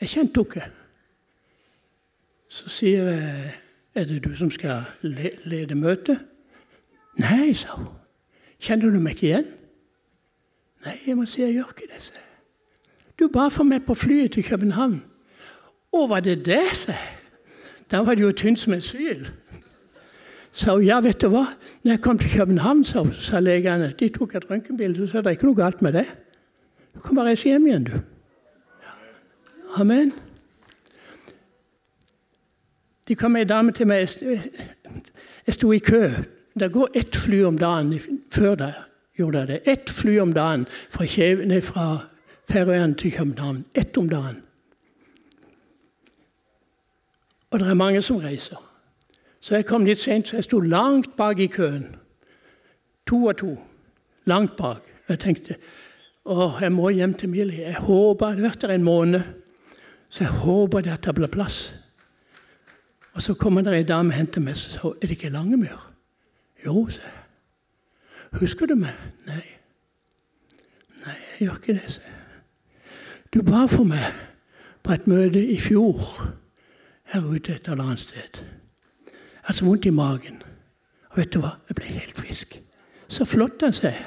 jeg 0.00 0.08
kjente 0.08 0.44
henne. 0.54 0.72
Så 2.48 2.68
sier 2.68 3.10
jeg, 3.10 3.52
'Er 3.94 4.04
det 4.04 4.24
du 4.24 4.36
som 4.36 4.50
skal 4.50 4.84
lede 5.44 5.74
møtet?' 5.74 6.20
'Nei', 7.18 7.54
sa 7.54 7.68
hun. 7.72 7.86
'Kjenner 8.60 8.90
du 8.90 9.00
meg 9.00 9.12
ikke 9.12 9.26
igjen?' 9.26 9.52
'Nei, 10.84 10.98
jeg 11.06 11.16
må 11.16 11.26
si 11.26 11.42
jeg 11.42 11.52
gjør 11.52 11.72
ikke 11.72 11.92
det'. 11.94 12.12
'Du 13.18 13.28
ba 13.28 13.48
for 13.48 13.64
meg 13.64 13.84
på 13.84 13.94
flyet 13.94 14.32
til 14.32 14.44
København.' 14.44 15.02
'Å, 15.92 16.08
var 16.08 16.20
det 16.20 16.46
det', 16.46 16.76
sa 16.76 16.92
jeg. 16.92 17.16
Da 17.90 17.98
var 17.98 18.14
det 18.14 18.22
jo 18.22 18.32
tynt 18.32 18.58
som 18.58 18.72
en 18.72 18.80
syl. 18.80 19.30
Sa 20.52 20.72
hun, 20.72 20.84
'Ja, 20.84 21.00
vet 21.00 21.20
du 21.20 21.28
hva, 21.28 21.54
når 21.84 21.92
jeg 21.92 22.00
kom 22.00 22.18
til 22.18 22.30
København', 22.30 22.84
sa, 22.84 23.04
sa 23.12 23.40
legene. 23.40 23.94
De 23.98 24.08
tok 24.08 24.34
et 24.34 24.50
røntgenbilde, 24.50 25.06
så 25.06 25.12
sa 25.12 25.18
det 25.18 25.26
er 25.26 25.30
ikke 25.30 25.46
noe 25.46 25.54
galt 25.54 25.82
med 25.82 25.92
det. 25.92 26.06
Du 26.96 27.00
kan 27.00 27.14
bare 27.14 27.26
reise 27.26 27.48
hjem 27.48 27.66
igjen, 27.66 27.84
du. 27.84 27.92
Amen. 29.76 30.12
De 33.08 33.14
kom 33.14 33.36
ei 33.36 33.44
dame 33.44 33.72
til 33.72 33.86
meg 33.86 34.08
Jeg 35.46 35.54
sto 35.54 35.72
i 35.72 35.78
kø. 35.78 36.08
Det 36.60 36.72
går 36.72 36.88
ett 36.94 37.16
fly 37.16 37.42
om 37.44 37.58
dagen. 37.58 37.92
Før 38.32 38.54
det 38.54 38.74
gjorde 39.18 39.46
det. 39.46 39.60
Ett 39.64 39.90
fly 39.90 40.18
om 40.18 40.32
dagen 40.32 40.66
fra, 40.90 41.04
fra 41.60 42.06
Færøyene 42.50 42.94
til 42.94 43.12
København. 43.12 43.64
Ett 43.74 43.96
om 43.96 44.08
dagen. 44.08 44.42
Og 47.50 47.60
det 47.60 47.68
er 47.68 47.74
mange 47.74 48.02
som 48.02 48.16
reiser. 48.16 48.72
Så 49.40 49.54
jeg 49.54 49.66
kom 49.66 49.84
litt 49.84 50.00
sent, 50.00 50.28
så 50.28 50.36
jeg 50.36 50.44
sto 50.44 50.58
langt 50.58 51.16
bak 51.16 51.38
i 51.38 51.46
køen. 51.46 51.96
To 53.06 53.26
og 53.26 53.36
to. 53.36 53.58
Langt 54.24 54.56
bak. 54.56 54.82
Jeg 55.08 55.18
tenkte 55.18 55.56
å, 56.26 56.46
jeg 56.60 56.72
må 56.74 56.90
hjem 56.90 57.14
til 57.14 57.30
Millie. 57.30 57.68
Jeg 57.70 57.82
håper, 57.86 58.34
Det 58.34 58.42
har 58.42 58.48
vært 58.48 58.62
der 58.62 58.74
en 58.74 58.86
måned, 58.86 59.22
så 60.08 60.24
jeg 60.24 60.32
håper 60.42 60.80
det 60.80 60.92
at 60.92 61.06
det 61.06 61.14
blir 61.14 61.30
plass. 61.32 61.74
Og 63.14 63.22
Så 63.22 63.34
kommer 63.34 63.62
det 63.62 63.74
ei 63.74 63.82
dame 63.82 64.12
og 64.12 64.18
henter 64.18 64.40
meg 64.40 64.52
og 64.52 64.58
sier 64.58 64.90
er 64.90 65.06
det 65.06 65.16
ikke 65.16 65.32
Langemyr. 65.32 65.92
Jo, 66.64 66.88
sa 66.90 67.00
jeg. 67.00 67.22
Husker 68.40 68.66
du 68.66 68.74
meg? 68.74 68.92
Nei. 69.26 69.44
Nei, 71.06 71.14
jeg 71.14 71.46
gjør 71.46 71.60
ikke 71.60 71.76
det, 71.78 71.90
sa 71.90 72.02
jeg. 72.02 72.12
Du 73.34 73.42
ba 73.42 73.66
for 73.70 73.84
meg 73.84 74.12
på 74.82 74.92
et 74.92 75.06
møte 75.06 75.40
i 75.40 75.58
fjor 75.60 76.02
her 77.12 77.24
ute 77.24 77.54
et 77.54 77.68
eller 77.68 77.84
annet 77.84 78.02
sted. 78.04 78.42
Jeg 78.42 79.48
hadde 79.48 79.58
så 79.58 79.64
vondt 79.64 79.86
i 79.86 79.94
magen. 79.94 80.42
Og 81.10 81.18
vet 81.22 81.32
du 81.32 81.40
hva? 81.40 81.56
Jeg 81.68 81.78
ble 81.78 81.90
helt 81.96 82.16
frisk. 82.18 82.58
Så 83.08 83.24
flott, 83.24 83.62
sa 83.70 83.92
jeg. 83.92 84.04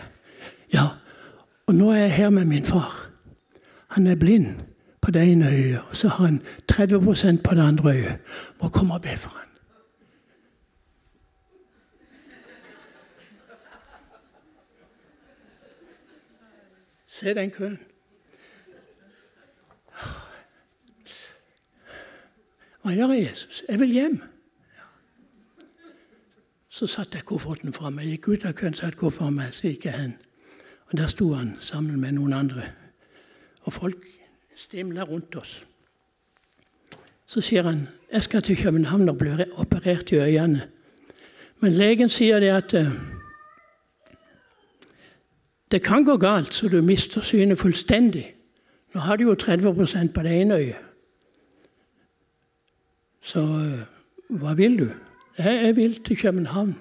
Ja, 0.73 0.85
og 1.69 1.75
nå 1.75 1.91
er 1.91 1.97
jeg 1.97 2.13
her 2.13 2.29
med 2.29 2.45
min 2.45 2.65
far. 2.65 3.09
Han 3.87 4.07
er 4.07 4.15
blind 4.15 4.55
på 5.01 5.11
det 5.11 5.31
ene 5.31 5.49
øyet, 5.49 5.81
og 5.89 5.95
så 5.95 6.07
har 6.07 6.25
han 6.25 6.41
30% 6.71 7.41
på 7.41 7.55
det 7.55 7.61
andre 7.61 7.91
øyet. 7.91 8.17
Må 8.61 8.69
komme 8.69 8.93
og 8.93 9.01
be 9.01 9.17
for 9.17 9.29
han. 9.29 9.47
Se 17.05 17.33
den 17.33 17.51
køen. 17.51 17.79
Hva 22.81 22.91
gjør 22.91 23.13
Jesus? 23.13 23.63
Jeg 23.69 23.79
vil 23.79 23.91
hjem. 23.91 24.21
Så 26.69 26.87
satte 26.87 27.17
jeg 27.17 27.25
kofferten 27.25 27.73
fra 27.73 27.89
meg. 27.89 28.05
Gikk 28.05 28.27
ut 28.27 28.45
av 28.45 28.53
køen, 28.53 28.73
satte 28.73 28.97
kofferten 28.97 29.35
meg, 29.35 29.53
så 29.53 29.67
gikk 29.67 29.85
jeg 29.85 29.93
hen. 29.93 30.17
Og 30.91 30.97
Der 30.97 31.07
sto 31.07 31.33
han 31.33 31.57
sammen 31.59 32.01
med 32.01 32.11
noen 32.11 32.33
andre. 32.33 32.63
Og 33.61 33.73
folk 33.73 34.05
stimla 34.55 35.03
rundt 35.03 35.35
oss. 35.35 35.63
Så 37.27 37.41
sier 37.41 37.63
han 37.63 37.87
jeg 38.11 38.23
skal 38.23 38.41
til 38.41 38.57
København 38.57 39.09
og 39.09 39.17
bli 39.17 39.29
operert 39.53 40.11
i 40.11 40.15
øynene. 40.15 40.67
Men 41.59 41.71
legen 41.71 42.09
sier 42.09 42.39
det 42.39 42.49
at 42.49 42.73
uh, 42.73 42.93
det 45.71 45.83
kan 45.83 46.05
gå 46.05 46.17
galt 46.17 46.53
så 46.53 46.67
du 46.67 46.81
mister 46.81 47.21
synet 47.21 47.59
fullstendig. 47.59 48.35
Nå 48.93 48.99
har 48.99 49.15
du 49.15 49.23
jo 49.23 49.35
30 49.35 50.09
på 50.13 50.23
det 50.23 50.41
ene 50.41 50.55
øyet. 50.55 50.75
Så 53.21 53.41
hva 54.29 54.53
vil 54.53 54.79
du? 54.79 54.89
Jeg 55.37 55.75
vil 55.75 56.03
til 56.03 56.17
København 56.17 56.75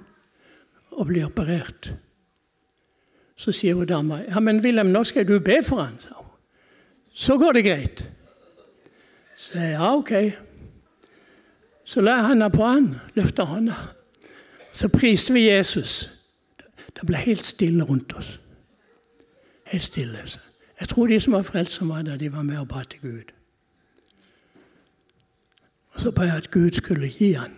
og 0.90 1.06
bli 1.06 1.22
operert. 1.22 1.92
Så 3.38 3.52
sier 3.54 3.74
hun 3.78 3.86
dama 3.86 4.22
ja, 4.26 4.40
men 4.40 4.60
Wilhelm, 4.64 4.90
nå 4.90 5.04
skal 5.06 5.28
du 5.28 5.38
be 5.38 5.60
for 5.62 5.82
han, 5.82 5.98
sa 6.02 6.16
hun. 6.16 6.26
Så 7.14 7.38
går 7.38 7.52
det 7.52 7.64
greit. 7.64 8.04
Så 9.36 9.58
jeg 9.58 9.72
ja, 9.72 9.94
ok. 9.94 10.12
Så 11.84 12.00
la 12.00 12.18
jeg 12.18 12.26
handa 12.26 12.48
på 12.48 12.66
han, 12.66 12.90
løfta 13.14 13.46
hånda. 13.46 13.74
Så 14.72 14.88
priste 14.88 15.32
vi 15.32 15.48
Jesus. 15.48 16.10
Det 16.94 17.06
ble 17.06 17.16
helt 17.22 17.46
stille 17.46 17.84
rundt 17.84 18.12
oss. 18.18 18.40
Helt 19.66 19.82
stille. 19.82 20.18
Jeg 20.80 20.88
tror 20.88 21.06
de 21.06 21.20
som 21.20 21.32
var 21.32 21.42
frelst, 21.42 21.72
som 21.72 21.88
var 21.88 22.02
der, 22.02 22.16
de 22.16 22.32
var 22.32 22.42
med 22.42 22.58
og 22.58 22.68
ba 22.68 22.82
til 22.82 23.00
Gud. 23.00 23.32
Og 25.94 26.00
så 26.00 26.10
ba 26.10 26.22
jeg 26.22 26.36
at 26.36 26.50
Gud 26.50 26.70
skulle 26.70 27.08
gi 27.08 27.32
han 27.32 27.54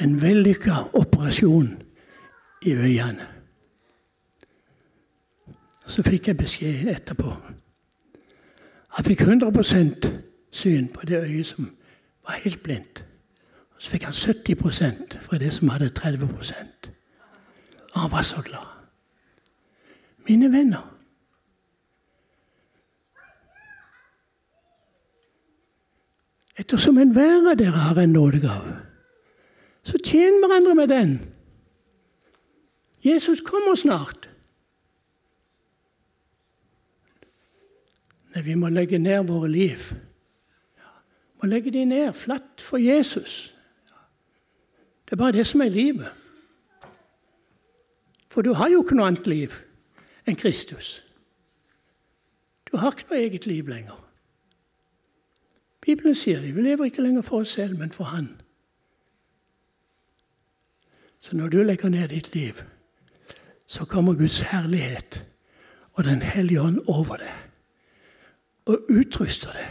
en 0.00 0.22
vellykka 0.22 0.72
operasjon 0.92 1.82
i 2.62 2.72
øynene. 2.72 3.37
Så 5.88 6.02
fikk 6.04 6.28
jeg 6.28 6.36
beskjed 6.36 6.88
etterpå. 6.92 7.32
Jeg 8.98 9.04
fikk 9.04 9.20
100% 9.24 10.08
syn 10.50 10.88
på 10.92 11.06
det 11.06 11.22
øyet 11.22 11.46
som 11.46 11.70
var 12.26 12.40
helt 12.42 12.62
blindt. 12.62 13.04
Så 13.78 13.90
fikk 13.90 14.04
han 14.04 14.12
70% 14.12 15.18
fra 15.22 15.38
det 15.38 15.54
som 15.54 15.68
hadde 15.68 15.88
30 15.88 16.28
Og 17.94 18.00
han 18.00 18.10
var 18.10 18.22
så 18.22 18.42
glad. 18.42 18.68
Mine 20.28 20.52
venner. 20.52 20.94
Ettersom 26.58 26.98
enhver 26.98 27.50
av 27.50 27.56
dere 27.56 27.70
har 27.86 28.00
en 28.02 28.12
nådegave, 28.12 28.76
så 29.86 29.98
tjen 30.04 30.40
hverandre 30.42 30.74
med 30.74 30.88
den. 30.88 31.12
Jesus 33.04 33.40
kommer 33.46 33.74
snart. 33.78 34.28
Nei, 38.34 38.42
vi 38.44 38.54
må 38.54 38.68
legge 38.68 38.98
ned 38.98 39.28
våre 39.28 39.48
liv. 39.48 39.90
Vi 40.78 41.42
må 41.42 41.48
legge 41.48 41.72
de 41.72 41.84
ned 41.84 42.12
flatt 42.12 42.60
for 42.60 42.80
Jesus. 42.82 43.54
Det 45.04 45.16
er 45.16 45.22
bare 45.22 45.32
det 45.32 45.46
som 45.46 45.60
er 45.64 45.72
livet. 45.72 46.10
For 48.28 48.42
du 48.42 48.52
har 48.52 48.68
jo 48.68 48.82
ikke 48.82 48.98
noe 48.98 49.08
annet 49.08 49.26
liv 49.26 49.54
enn 50.28 50.36
Kristus. 50.36 50.98
Du 52.68 52.76
har 52.76 52.92
ikke 52.92 53.08
noe 53.08 53.22
eget 53.22 53.46
liv 53.48 53.70
lenger. 53.70 53.96
Bibelen 55.80 56.14
sier 56.14 56.42
det. 56.44 56.52
Vi 56.52 56.62
lever 56.62 56.90
ikke 56.90 57.02
lenger 57.02 57.24
for 57.24 57.40
oss 57.40 57.56
selv, 57.56 57.78
men 57.78 57.92
for 57.92 58.04
Han. 58.12 58.34
Så 61.20 61.36
når 61.36 61.48
du 61.48 61.62
legger 61.62 61.88
ned 61.88 62.08
ditt 62.08 62.34
liv, 62.34 62.60
så 63.66 63.84
kommer 63.84 64.14
Guds 64.14 64.40
herlighet 64.40 65.24
og 65.92 66.04
Den 66.04 66.22
hellige 66.22 66.60
ånd 66.60 66.78
over 66.86 67.16
deg 67.16 67.47
og 68.68 68.84
utruster 68.88 69.52
det. 69.52 69.68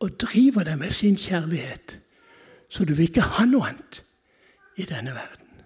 og 0.00 0.10
driver 0.20 0.62
det 0.62 0.78
med 0.78 0.90
sin 0.90 1.16
kjærlighet, 1.16 2.00
så 2.68 2.84
du 2.84 2.94
vil 2.94 3.08
ikke 3.08 3.20
ha 3.20 3.44
noe 3.48 3.68
annet 3.68 4.02
i 4.76 4.84
denne 4.84 5.14
verden. 5.14 5.62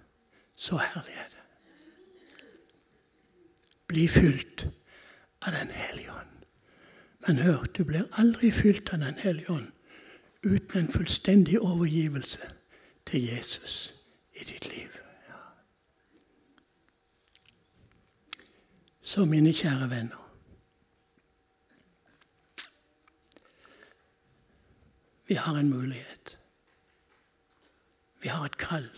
Så 0.55 0.77
herlig 0.77 1.13
er 1.17 1.27
det. 1.29 1.41
Bli 3.87 4.07
fylt 4.07 4.69
av 5.41 5.51
Den 5.51 5.67
hellige 5.67 6.11
ånd. 6.11 6.45
Men 7.27 7.37
hør, 7.37 7.63
du 7.77 7.83
blir 7.83 8.07
aldri 8.11 8.51
fylt 8.51 8.93
av 8.93 8.99
Den 8.99 9.19
hellige 9.19 9.49
ånd 9.49 9.67
uten 10.43 10.79
en 10.79 10.91
fullstendig 10.91 11.59
overgivelse 11.59 12.39
til 13.05 13.23
Jesus 13.23 13.93
i 14.35 14.43
ditt 14.43 14.75
liv. 14.75 14.89
Ja. 15.27 15.43
Så 19.01 19.25
mine 19.25 19.53
kjære 19.53 19.89
venner 19.89 20.20
Vi 25.31 25.35
har 25.35 25.55
en 25.55 25.69
mulighet. 25.69 26.39
Vi 28.21 28.27
har 28.27 28.45
et 28.45 28.57
kall. 28.59 28.89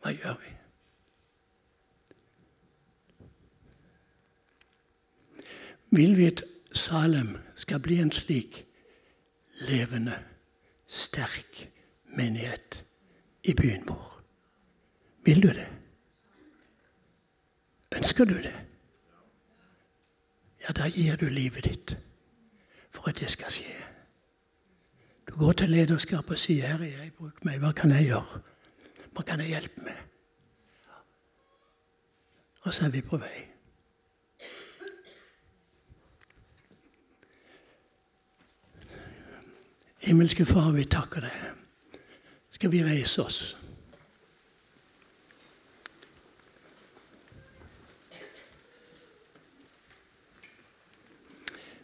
Hva 0.00 0.14
gjør 0.16 0.38
vi? 0.40 0.54
Vil 5.90 6.16
vi 6.16 6.30
at 6.32 6.42
Salem 6.72 7.36
skal 7.52 7.84
bli 7.84 8.00
en 8.00 8.16
slik 8.16 8.64
levende, 9.68 10.16
sterk 10.86 11.66
menighet 12.16 12.84
i 13.44 13.52
byen 13.52 13.84
vår. 13.88 14.22
Vil 15.28 15.42
du 15.42 15.52
det? 15.52 15.68
Ønsker 17.92 18.24
du 18.24 18.38
det? 18.40 18.58
Ja, 20.64 20.72
da 20.72 20.88
gir 20.88 21.20
du 21.20 21.28
livet 21.28 21.68
ditt 21.68 22.00
for 22.90 23.08
at 23.08 23.18
det 23.20 23.30
skal 23.30 23.52
skje. 23.52 23.76
Du 25.28 25.38
går 25.38 25.52
til 25.52 25.70
lederskapet 25.70 26.30
og 26.30 26.38
sier 26.38 26.66
'Herre, 26.66 26.90
jeg 26.90 27.12
bruk 27.18 27.44
meg. 27.44 27.58
Hva 27.58 27.72
kan 27.72 27.90
jeg 27.90 28.04
gjøre? 28.04 28.40
Hva 29.12 29.22
kan 29.22 29.40
jeg 29.40 29.48
hjelpe 29.48 29.80
med?' 29.80 30.02
Og 32.62 32.74
så 32.74 32.84
er 32.84 32.90
vi 32.90 33.00
på 33.00 33.16
vei. 33.16 33.46
Himmelske 39.98 40.46
Far, 40.46 40.72
vi 40.72 40.84
takker 40.84 41.20
deg 41.20 41.60
skal 42.60 42.72
vi 42.72 42.82
reise 42.84 43.22
oss. 43.24 43.56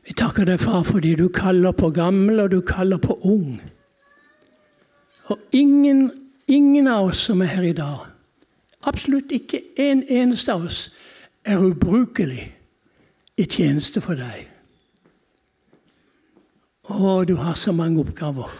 Vi 0.06 0.14
takker 0.14 0.46
deg, 0.46 0.60
far, 0.60 0.84
fordi 0.86 1.14
du 1.18 1.28
kaller 1.34 1.74
på 1.74 1.90
gammel, 1.90 2.40
og 2.40 2.50
du 2.50 2.60
kaller 2.60 3.00
på 3.02 3.18
ung. 3.26 3.58
Og 5.26 5.38
ingen, 5.52 6.10
ingen 6.46 6.86
av 6.86 7.10
oss 7.10 7.24
som 7.26 7.42
er 7.42 7.50
her 7.56 7.62
i 7.66 7.74
dag, 7.74 8.06
absolutt 8.86 9.32
ikke 9.34 9.64
en 9.82 10.04
eneste 10.06 10.54
av 10.54 10.68
oss, 10.68 10.84
er 11.44 11.58
ubrukelig 11.62 12.44
i 13.36 13.46
tjeneste 13.50 14.00
for 14.02 14.18
deg. 14.18 14.46
Å, 16.86 17.24
du 17.26 17.34
har 17.42 17.58
så 17.58 17.74
mange 17.74 18.00
oppgaver. 18.00 18.50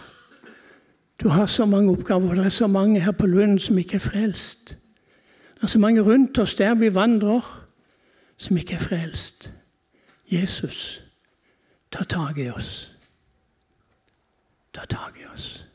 Du 1.17 1.29
har 1.29 1.47
så 1.47 1.65
mange 1.65 1.91
oppgaver. 1.91 2.35
Det 2.35 2.45
er 2.45 2.49
så 2.49 2.67
mange 2.67 3.01
her 3.01 3.15
på 3.15 3.27
Lund 3.27 3.59
som 3.63 3.79
ikke 3.79 3.95
er 3.95 4.03
frelst. 4.03 4.75
Det 5.55 5.63
er 5.63 5.71
så 5.71 5.79
mange 5.79 6.03
rundt 6.03 6.37
oss 6.39 6.53
der 6.59 6.75
vi 6.75 6.93
vandrer, 6.93 7.47
som 8.37 8.57
ikke 8.57 8.75
er 8.75 8.83
frelst. 8.83 9.49
Jesus, 10.27 11.06
ta 11.89 12.03
tak 12.03 12.37
i 12.37 12.49
oss. 12.49 12.87
Ta 14.71 14.85
tak 14.85 15.17
i 15.19 15.25
oss. 15.25 15.66